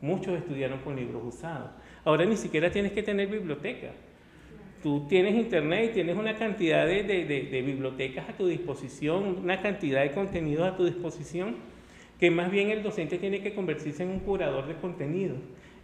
muchos 0.00 0.36
estudiaron 0.36 0.80
con 0.80 0.96
libros 0.96 1.22
usados. 1.24 1.70
Ahora 2.04 2.24
ni 2.24 2.36
siquiera 2.36 2.70
tienes 2.70 2.92
que 2.92 3.02
tener 3.02 3.28
biblioteca. 3.28 3.90
Tú 4.82 5.06
tienes 5.08 5.34
internet 5.36 5.90
y 5.90 5.94
tienes 5.94 6.16
una 6.16 6.36
cantidad 6.36 6.86
de, 6.86 7.04
de, 7.04 7.24
de 7.24 7.62
bibliotecas 7.62 8.28
a 8.28 8.32
tu 8.32 8.48
disposición, 8.48 9.38
una 9.42 9.60
cantidad 9.60 10.02
de 10.02 10.10
contenidos 10.10 10.66
a 10.66 10.76
tu 10.76 10.84
disposición 10.84 11.54
que 12.18 12.30
más 12.30 12.52
bien 12.52 12.70
el 12.70 12.84
docente 12.84 13.18
tiene 13.18 13.40
que 13.42 13.52
convertirse 13.52 14.04
en 14.04 14.10
un 14.10 14.20
curador 14.20 14.68
de 14.68 14.76
contenido. 14.76 15.34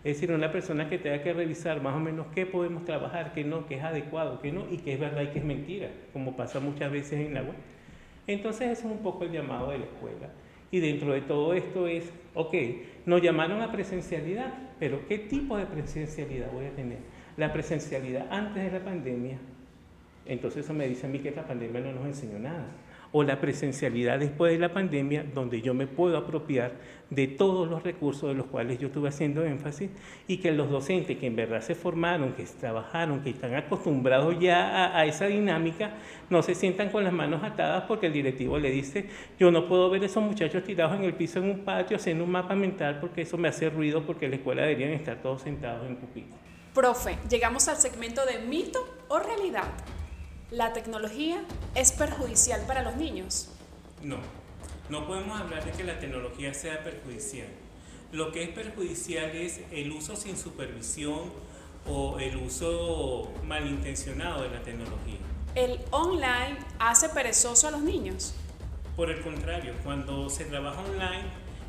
Es 0.04 0.14
decir, 0.14 0.30
una 0.30 0.52
persona 0.52 0.88
que 0.88 0.96
tenga 0.96 1.20
que 1.20 1.32
revisar 1.32 1.82
más 1.82 1.96
o 1.96 1.98
menos 1.98 2.28
qué 2.32 2.46
podemos 2.46 2.84
trabajar, 2.84 3.32
qué 3.32 3.42
no, 3.42 3.66
qué 3.66 3.74
es 3.74 3.82
adecuado, 3.82 4.40
qué 4.40 4.52
no, 4.52 4.64
y 4.70 4.78
qué 4.78 4.92
es 4.94 5.00
verdad 5.00 5.22
y 5.22 5.26
qué 5.28 5.40
es 5.40 5.44
mentira, 5.44 5.90
como 6.12 6.36
pasa 6.36 6.60
muchas 6.60 6.92
veces 6.92 7.26
en 7.26 7.34
la 7.34 7.42
web. 7.42 7.56
Entonces, 8.28 8.68
ese 8.68 8.86
es 8.86 8.92
un 8.92 8.98
poco 8.98 9.24
el 9.24 9.32
llamado 9.32 9.70
de 9.70 9.78
la 9.78 9.84
escuela. 9.86 10.30
Y 10.70 10.80
dentro 10.80 11.12
de 11.12 11.22
todo 11.22 11.54
esto 11.54 11.86
es, 11.86 12.04
ok, 12.34 12.54
nos 13.06 13.22
llamaron 13.22 13.62
a 13.62 13.72
presencialidad, 13.72 14.52
pero 14.78 15.06
¿qué 15.08 15.18
tipo 15.18 15.56
de 15.56 15.66
presencialidad 15.66 16.50
voy 16.52 16.66
a 16.66 16.74
tener? 16.74 16.98
La 17.36 17.52
presencialidad 17.52 18.26
antes 18.30 18.64
de 18.64 18.78
la 18.78 18.84
pandemia 18.84 19.38
Entonces 20.26 20.64
eso 20.64 20.74
me 20.74 20.88
dice 20.88 21.06
a 21.06 21.08
mí 21.08 21.20
que 21.20 21.28
esta 21.28 21.46
pandemia 21.46 21.80
no 21.80 21.92
nos 21.92 22.06
enseñó 22.06 22.38
nada 22.38 22.66
o 23.12 23.22
la 23.22 23.40
presencialidad 23.40 24.18
después 24.18 24.52
de 24.52 24.58
la 24.58 24.72
pandemia, 24.72 25.24
donde 25.34 25.62
yo 25.62 25.74
me 25.74 25.86
puedo 25.86 26.16
apropiar 26.16 26.72
de 27.10 27.26
todos 27.26 27.68
los 27.68 27.82
recursos 27.82 28.28
de 28.28 28.34
los 28.34 28.46
cuales 28.46 28.78
yo 28.78 28.88
estuve 28.88 29.08
haciendo 29.08 29.44
énfasis 29.44 29.90
y 30.26 30.38
que 30.38 30.52
los 30.52 30.70
docentes 30.70 31.16
que 31.16 31.26
en 31.26 31.36
verdad 31.36 31.62
se 31.62 31.74
formaron, 31.74 32.34
que 32.34 32.44
trabajaron, 32.44 33.22
que 33.22 33.30
están 33.30 33.54
acostumbrados 33.54 34.38
ya 34.38 34.96
a, 34.96 35.06
esa 35.06 35.26
dinámica, 35.26 35.92
no 36.28 36.42
se 36.42 36.54
sientan 36.54 36.90
con 36.90 37.04
las 37.04 37.12
manos 37.12 37.42
atadas 37.42 37.84
porque 37.88 38.06
el 38.06 38.12
directivo 38.12 38.58
le 38.58 38.70
dice, 38.70 39.08
yo 39.38 39.50
no 39.50 39.66
puedo 39.66 39.88
ver 39.88 40.02
a 40.02 40.06
esos 40.06 40.22
muchachos 40.22 40.64
tirados 40.64 40.96
en 40.98 41.04
el 41.04 41.14
piso 41.14 41.38
en 41.38 41.46
un 41.46 41.58
patio 41.60 41.96
haciendo 41.96 42.24
un 42.24 42.30
mapa 42.30 42.54
mental 42.54 42.98
porque 43.00 43.22
eso 43.22 43.38
me 43.38 43.48
hace 43.48 43.70
ruido 43.70 44.04
porque 44.04 44.26
en 44.26 44.32
la 44.32 44.36
escuela 44.36 44.62
deberían 44.62 44.90
estar 44.90 45.22
todos 45.22 45.42
sentados 45.42 45.86
en 45.86 45.96
pupitre. 45.96 46.36
Profe, 46.74 47.16
llegamos 47.30 47.66
al 47.68 47.76
segmento 47.76 48.24
de 48.26 48.38
mito 48.40 48.78
o 49.08 49.18
realidad. 49.18 49.64
¿La 50.50 50.72
tecnología 50.72 51.44
es 51.74 51.92
perjudicial 51.92 52.62
para 52.66 52.82
los 52.82 52.96
niños? 52.96 53.50
No, 54.02 54.16
no 54.88 55.06
podemos 55.06 55.38
hablar 55.38 55.62
de 55.62 55.72
que 55.72 55.84
la 55.84 55.98
tecnología 55.98 56.54
sea 56.54 56.82
perjudicial. 56.82 57.48
Lo 58.12 58.32
que 58.32 58.44
es 58.44 58.48
perjudicial 58.48 59.28
es 59.36 59.60
el 59.70 59.92
uso 59.92 60.16
sin 60.16 60.38
supervisión 60.38 61.20
o 61.86 62.18
el 62.18 62.38
uso 62.38 63.30
malintencionado 63.44 64.42
de 64.44 64.48
la 64.48 64.62
tecnología. 64.62 65.18
¿El 65.54 65.80
online 65.90 66.56
hace 66.78 67.10
perezoso 67.10 67.68
a 67.68 67.70
los 67.70 67.82
niños? 67.82 68.34
Por 68.96 69.10
el 69.10 69.20
contrario, 69.20 69.74
cuando 69.84 70.30
se 70.30 70.46
trabaja 70.46 70.80
online, 70.80 71.28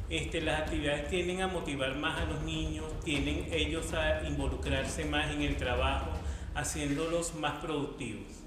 este, 0.10 0.40
las 0.40 0.62
actividades 0.62 1.10
tienden 1.10 1.42
a 1.42 1.48
motivar 1.48 1.98
más 1.98 2.22
a 2.22 2.26
los 2.26 2.44
niños, 2.44 2.86
tienden 3.04 3.46
ellos 3.52 3.92
a 3.92 4.26
involucrarse 4.26 5.04
más 5.04 5.32
en 5.32 5.42
el 5.42 5.58
trabajo, 5.58 6.12
haciéndolos 6.56 7.36
más 7.36 7.60
productivos. 7.62 8.39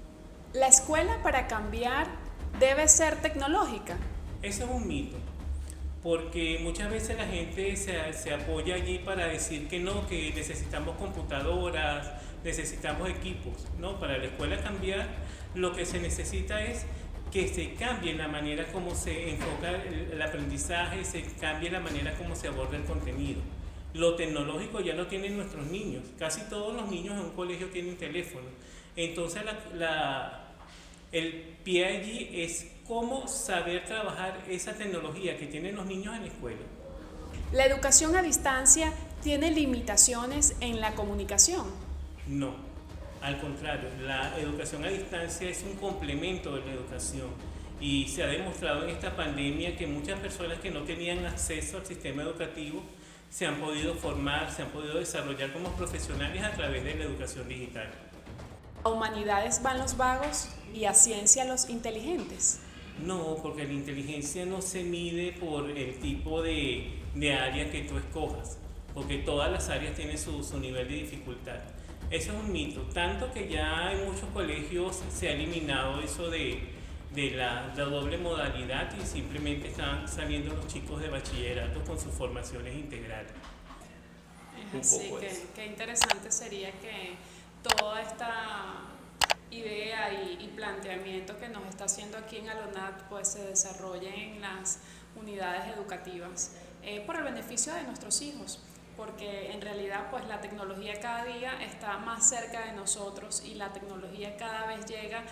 ¿La 0.53 0.67
escuela 0.67 1.17
para 1.23 1.47
cambiar 1.47 2.05
debe 2.59 2.87
ser 2.87 3.15
tecnológica? 3.15 3.97
Eso 4.43 4.65
es 4.65 4.69
un 4.69 4.87
mito, 4.87 5.17
porque 6.03 6.59
muchas 6.61 6.91
veces 6.91 7.17
la 7.17 7.25
gente 7.25 7.75
se, 7.75 8.31
apoya 8.31 8.75
allí 8.75 8.99
para 8.99 9.25
decir 9.25 9.67
que 9.67 9.79
no, 9.79 10.05
que 10.05 10.31
necesitamos 10.35 10.95
computadoras, 10.97 12.11
necesitamos 12.43 13.09
equipos. 13.09 13.65
No, 13.79 13.99
para 13.99 14.19
la 14.19 14.25
escuela 14.25 14.61
cambiar 14.61 15.07
lo 15.55 15.73
que 15.73 15.87
se 15.87 15.99
necesita 15.99 16.63
es 16.63 16.85
que 17.31 17.47
se 17.47 17.73
cambie 17.73 18.13
la 18.13 18.27
manera 18.27 18.67
como 18.71 18.93
se 18.93 19.31
enfoca 19.31 19.71
el, 19.71 20.21
aprendizaje, 20.21 21.03
se 21.03 21.23
cambie 21.41 21.71
la 21.71 21.79
manera 21.79 22.13
como 22.13 22.35
se 22.35 22.47
aborda 22.47 22.77
el 22.77 22.83
contenido. 22.83 23.41
Lo 23.95 24.13
tecnológico 24.13 24.81
ya 24.81 24.93
lo 24.93 25.07
tienen 25.07 25.35
nuestros 25.35 25.65
niños. 25.65 26.03
Casi 26.19 26.41
todos 26.41 26.75
los 26.75 26.91
niños 26.91 27.15
en 27.15 27.21
un 27.21 27.31
colegio 27.31 27.69
tienen 27.69 27.97
teléfono. 27.97 28.45
Entonces 28.95 29.41
la 29.73 30.42
el 31.13 31.55
pie 31.63 31.85
allí 31.85 32.29
es 32.33 32.67
cómo 32.87 33.27
saber 33.27 33.85
trabajar 33.85 34.43
esa 34.49 34.73
tecnología 34.73 35.37
que 35.37 35.45
tienen 35.45 35.75
los 35.75 35.85
niños 35.85 36.15
en 36.15 36.23
la 36.23 36.27
escuela. 36.27 36.61
¿La 37.53 37.65
educación 37.65 38.15
a 38.15 38.23
distancia 38.23 38.91
tiene 39.21 39.51
limitaciones 39.51 40.55
en 40.59 40.81
la 40.81 40.95
comunicación? 40.95 41.67
No, 42.27 42.55
al 43.21 43.39
contrario, 43.39 43.89
la 44.01 44.37
educación 44.39 44.83
a 44.85 44.89
distancia 44.89 45.47
es 45.47 45.63
un 45.63 45.75
complemento 45.75 46.55
de 46.55 46.65
la 46.65 46.73
educación 46.73 47.27
y 47.79 48.07
se 48.07 48.23
ha 48.23 48.27
demostrado 48.27 48.83
en 48.83 48.89
esta 48.89 49.15
pandemia 49.15 49.77
que 49.77 49.85
muchas 49.85 50.19
personas 50.19 50.59
que 50.59 50.71
no 50.71 50.81
tenían 50.81 51.25
acceso 51.25 51.77
al 51.77 51.85
sistema 51.85 52.23
educativo 52.23 52.81
se 53.29 53.45
han 53.45 53.55
podido 53.57 53.93
formar, 53.93 54.51
se 54.51 54.63
han 54.63 54.69
podido 54.69 54.97
desarrollar 54.97 55.53
como 55.53 55.69
profesionales 55.73 56.43
a 56.43 56.51
través 56.53 56.83
de 56.83 56.95
la 56.95 57.03
educación 57.03 57.47
digital. 57.47 57.89
¿A 58.83 58.89
humanidades 58.89 59.61
van 59.61 59.79
los 59.79 59.97
vagos? 59.97 60.49
y 60.73 60.85
a 60.85 60.93
ciencia 60.93 61.45
los 61.45 61.69
inteligentes? 61.69 62.59
No, 63.03 63.37
porque 63.41 63.63
la 63.65 63.73
inteligencia 63.73 64.45
no 64.45 64.61
se 64.61 64.83
mide 64.83 65.33
por 65.33 65.69
el 65.69 65.99
tipo 65.99 66.41
de, 66.41 66.91
de 67.15 67.33
área 67.33 67.71
que 67.71 67.81
tú 67.83 67.97
escojas, 67.97 68.57
porque 68.93 69.19
todas 69.19 69.51
las 69.51 69.69
áreas 69.69 69.95
tienen 69.95 70.17
su, 70.17 70.43
su 70.43 70.59
nivel 70.59 70.87
de 70.87 70.95
dificultad. 70.95 71.59
Eso 72.09 72.31
es 72.31 72.37
un 72.37 72.51
mito, 72.51 72.81
tanto 72.93 73.31
que 73.31 73.49
ya 73.49 73.91
en 73.91 74.05
muchos 74.05 74.29
colegios 74.33 75.01
se 75.09 75.29
ha 75.29 75.31
eliminado 75.31 75.99
eso 76.01 76.29
de, 76.29 76.59
de 77.15 77.31
la, 77.31 77.73
la, 77.75 77.85
doble 77.85 78.17
modalidad 78.17 78.93
y 79.01 79.05
simplemente 79.05 79.69
están 79.69 80.07
saliendo 80.07 80.53
los 80.55 80.67
chicos 80.67 81.01
de 81.01 81.09
bachillerato 81.09 81.83
con 81.83 81.99
sus 81.99 82.13
formaciones 82.13 82.75
integrales. 82.75 83.31
Así 84.79 85.11
que, 85.19 85.31
qué 85.55 85.65
interesante 85.65 86.31
sería 86.31 86.71
que 86.71 87.15
toda 87.63 88.01
esta 88.01 88.81
idea 89.51 90.11
y, 90.11 90.47
planteamiento 90.53 91.37
que 91.39 91.49
nos 91.49 91.65
está 91.67 91.85
haciendo 91.85 92.17
aquí 92.17 92.37
en 92.37 92.47
Alonat 92.47 93.01
pues 93.09 93.27
se 93.27 93.43
desarrolle 93.43 94.09
en 94.15 94.39
las 94.39 94.79
unidades 95.15 95.75
educativas 95.75 96.51
eh, 96.83 97.01
por 97.05 97.15
el 97.15 97.23
beneficio 97.23 97.73
de 97.73 97.83
nuestros 97.83 98.21
hijos 98.21 98.59
porque 98.95 99.51
en 99.51 99.61
realidad 99.61 100.09
pues 100.11 100.25
la 100.27 100.41
tecnología 100.41 100.99
cada 101.01 101.25
día 101.25 101.61
está 101.63 101.97
más 101.97 102.27
cerca 102.29 102.65
de 102.65 102.73
nosotros 102.73 103.43
y 103.45 103.55
la 103.55 103.73
tecnología 103.73 104.37
cada 104.37 104.67
vez 104.67 104.85
llega, 104.85 105.23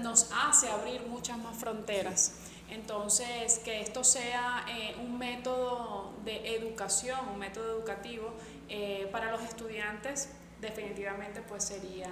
nos 0.00 0.30
hace 0.32 0.68
abrir 0.68 1.02
muchas 1.02 1.38
más 1.38 1.56
fronteras. 1.56 2.34
Entonces, 2.68 3.60
que 3.60 3.80
esto 3.80 4.02
sea 4.02 4.64
eh, 4.68 4.96
un 5.00 5.18
método 5.18 6.12
de 6.24 6.56
educación, 6.56 7.18
un 7.32 7.38
método 7.38 7.78
educativo 7.78 8.32
eh, 8.68 9.08
para 9.12 9.30
los 9.30 9.42
estudiantes, 9.42 10.30
definitivamente 10.60 11.42
pues 11.42 11.64
sería 11.64 12.10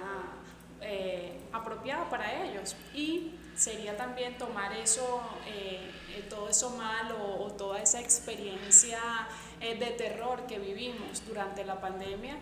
eh, 0.81 1.39
apropiado 1.51 2.09
para 2.09 2.43
ellos. 2.43 2.75
Y 2.93 3.31
sería 3.55 3.95
también 3.95 4.37
tomar 4.37 4.73
eso, 4.73 5.21
eh, 5.47 5.89
eh, 6.15 6.25
todo 6.29 6.49
eso 6.49 6.71
malo 6.71 7.15
o 7.39 7.51
toda 7.51 7.81
esa 7.81 7.99
experiencia 7.99 8.99
de 9.59 9.91
terror 9.97 10.45
que 10.45 10.59
vivimos 10.59 11.25
durante 11.25 11.63
la 11.63 11.79
pandemia. 11.79 12.37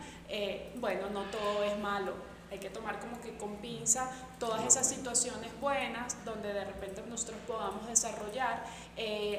bueno, 0.75 1.09
no 1.11 1.21
todo 1.25 1.63
es 1.63 1.77
malo. 1.79 2.13
Hay 2.51 2.59
que 2.59 2.69
tomar 2.69 2.99
como 2.99 3.21
que 3.21 3.37
con 3.37 3.55
pinza 3.57 4.11
todas 4.39 4.65
esas 4.65 4.89
situaciones 4.89 5.49
buenas 5.61 6.17
donde 6.25 6.51
de 6.51 6.65
repente 6.65 7.01
nosotros 7.07 7.39
podamos 7.47 7.87
desarrollar 7.87 8.65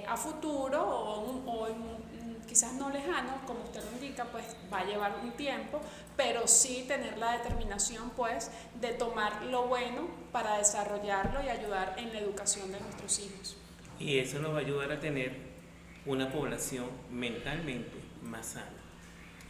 a 0.08 0.16
futuro 0.16 0.80
o, 0.82 1.42
o 1.46 1.66
en 1.66 2.03
quizás 2.44 2.74
no 2.74 2.90
lejano, 2.90 3.40
como 3.46 3.62
usted 3.64 3.82
lo 3.84 3.92
indica, 3.92 4.24
pues 4.24 4.44
va 4.72 4.80
a 4.80 4.84
llevar 4.84 5.18
un 5.22 5.32
tiempo, 5.32 5.80
pero 6.16 6.46
sí 6.46 6.84
tener 6.86 7.18
la 7.18 7.38
determinación 7.38 8.10
pues 8.10 8.50
de 8.80 8.92
tomar 8.92 9.42
lo 9.44 9.66
bueno 9.66 10.08
para 10.32 10.58
desarrollarlo 10.58 11.42
y 11.42 11.48
ayudar 11.48 11.94
en 11.98 12.12
la 12.12 12.20
educación 12.20 12.70
de 12.72 12.80
nuestros 12.80 13.18
hijos. 13.20 13.56
Y 13.98 14.18
eso 14.18 14.38
nos 14.40 14.52
va 14.52 14.58
a 14.58 14.60
ayudar 14.60 14.92
a 14.92 15.00
tener 15.00 15.36
una 16.06 16.30
población 16.30 16.86
mentalmente 17.10 17.96
más 18.22 18.46
sana, 18.46 18.66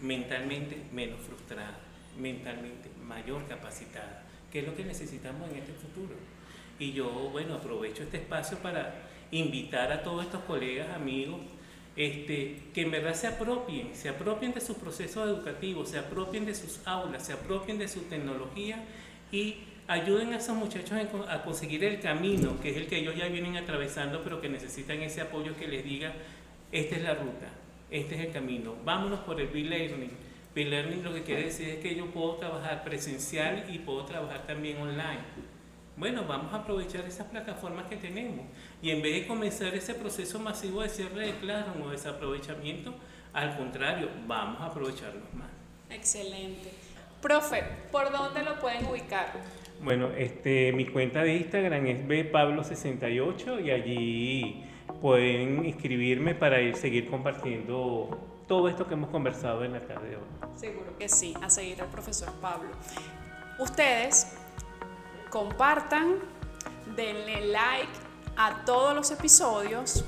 mentalmente 0.00 0.82
menos 0.92 1.20
frustrada, 1.20 1.78
mentalmente 2.18 2.90
mayor 3.02 3.46
capacitada, 3.46 4.22
que 4.52 4.60
es 4.60 4.66
lo 4.66 4.74
que 4.76 4.84
necesitamos 4.84 5.50
en 5.50 5.56
este 5.56 5.72
futuro. 5.72 6.14
Y 6.78 6.92
yo, 6.92 7.08
bueno, 7.30 7.54
aprovecho 7.54 8.02
este 8.02 8.18
espacio 8.18 8.58
para 8.58 8.94
invitar 9.30 9.92
a 9.92 10.02
todos 10.02 10.24
estos 10.24 10.42
colegas, 10.44 10.94
amigos, 10.94 11.40
este, 11.96 12.56
que 12.74 12.82
en 12.82 12.90
verdad 12.90 13.14
se 13.14 13.28
apropien, 13.28 13.94
se 13.94 14.08
apropien 14.08 14.52
de 14.52 14.60
sus 14.60 14.76
procesos 14.76 15.28
educativos, 15.28 15.90
se 15.90 15.98
apropien 15.98 16.44
de 16.44 16.54
sus 16.54 16.80
aulas, 16.86 17.24
se 17.24 17.32
apropien 17.32 17.78
de 17.78 17.88
su 17.88 18.00
tecnología 18.02 18.82
y 19.30 19.58
ayuden 19.86 20.32
a 20.32 20.38
esos 20.38 20.56
muchachos 20.56 20.98
a 21.28 21.42
conseguir 21.42 21.84
el 21.84 22.00
camino, 22.00 22.60
que 22.60 22.70
es 22.70 22.76
el 22.76 22.86
que 22.86 22.98
ellos 22.98 23.16
ya 23.16 23.28
vienen 23.28 23.56
atravesando, 23.56 24.22
pero 24.24 24.40
que 24.40 24.48
necesitan 24.48 25.02
ese 25.02 25.20
apoyo 25.20 25.56
que 25.56 25.68
les 25.68 25.84
diga, 25.84 26.12
esta 26.72 26.96
es 26.96 27.02
la 27.02 27.14
ruta, 27.14 27.48
este 27.90 28.16
es 28.16 28.20
el 28.22 28.32
camino, 28.32 28.74
vámonos 28.84 29.20
por 29.20 29.40
el 29.40 29.48
B-Learning. 29.48 30.10
B-Learning 30.54 31.04
lo 31.04 31.12
que 31.12 31.22
quiere 31.22 31.44
decir 31.44 31.68
es 31.68 31.78
que 31.78 31.94
yo 31.94 32.06
puedo 32.06 32.36
trabajar 32.36 32.84
presencial 32.84 33.66
y 33.68 33.78
puedo 33.78 34.04
trabajar 34.04 34.46
también 34.46 34.78
online. 34.78 35.20
Bueno, 36.04 36.26
vamos 36.28 36.52
a 36.52 36.56
aprovechar 36.56 37.06
esas 37.06 37.28
plataformas 37.28 37.86
que 37.86 37.96
tenemos 37.96 38.44
y 38.82 38.90
en 38.90 39.00
vez 39.00 39.22
de 39.22 39.26
comenzar 39.26 39.74
ese 39.74 39.94
proceso 39.94 40.38
masivo 40.38 40.82
de 40.82 40.90
cierre 40.90 41.28
de 41.28 41.32
claro 41.36 41.72
o 41.82 41.88
desaprovechamiento, 41.88 42.94
al 43.32 43.56
contrario, 43.56 44.10
vamos 44.26 44.60
a 44.60 44.66
aprovecharlos 44.66 45.32
más. 45.32 45.48
Excelente. 45.88 46.68
Profe, 47.22 47.64
¿por 47.90 48.12
dónde 48.12 48.42
lo 48.42 48.60
pueden 48.60 48.84
ubicar? 48.84 49.32
Bueno, 49.82 50.10
este, 50.10 50.74
mi 50.74 50.84
cuenta 50.84 51.22
de 51.22 51.36
Instagram 51.36 51.86
es 51.86 52.06
bpablo68 52.06 53.64
y 53.64 53.70
allí 53.70 54.64
pueden 55.00 55.64
inscribirme 55.64 56.34
para 56.34 56.60
ir 56.60 56.76
seguir 56.76 57.08
compartiendo 57.08 58.42
todo 58.46 58.68
esto 58.68 58.86
que 58.86 58.92
hemos 58.92 59.08
conversado 59.08 59.64
en 59.64 59.72
la 59.72 59.80
tarde 59.80 60.10
de 60.10 60.16
hoy. 60.16 60.22
Seguro 60.54 60.98
que 60.98 61.08
sí, 61.08 61.32
a 61.40 61.48
seguir 61.48 61.80
al 61.80 61.88
profesor 61.88 62.30
Pablo. 62.42 62.72
Ustedes 63.58 64.36
compartan, 65.34 66.20
denle 66.94 67.48
like 67.48 67.88
a 68.36 68.64
todos 68.64 68.94
los 68.94 69.10
episodios, 69.10 70.04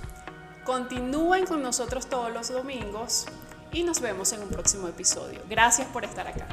continúen 0.65 1.47
con 1.47 1.62
nosotros 1.62 2.07
todos 2.07 2.33
los 2.33 2.49
domingos 2.49 3.27
y 3.73 3.83
nos 3.83 4.01
vemos 4.01 4.33
en 4.33 4.43
un 4.43 4.49
próximo 4.49 4.87
episodio. 4.87 5.41
Gracias 5.49 5.89
por 5.89 6.05
estar 6.05 6.29
acá. 6.29 6.47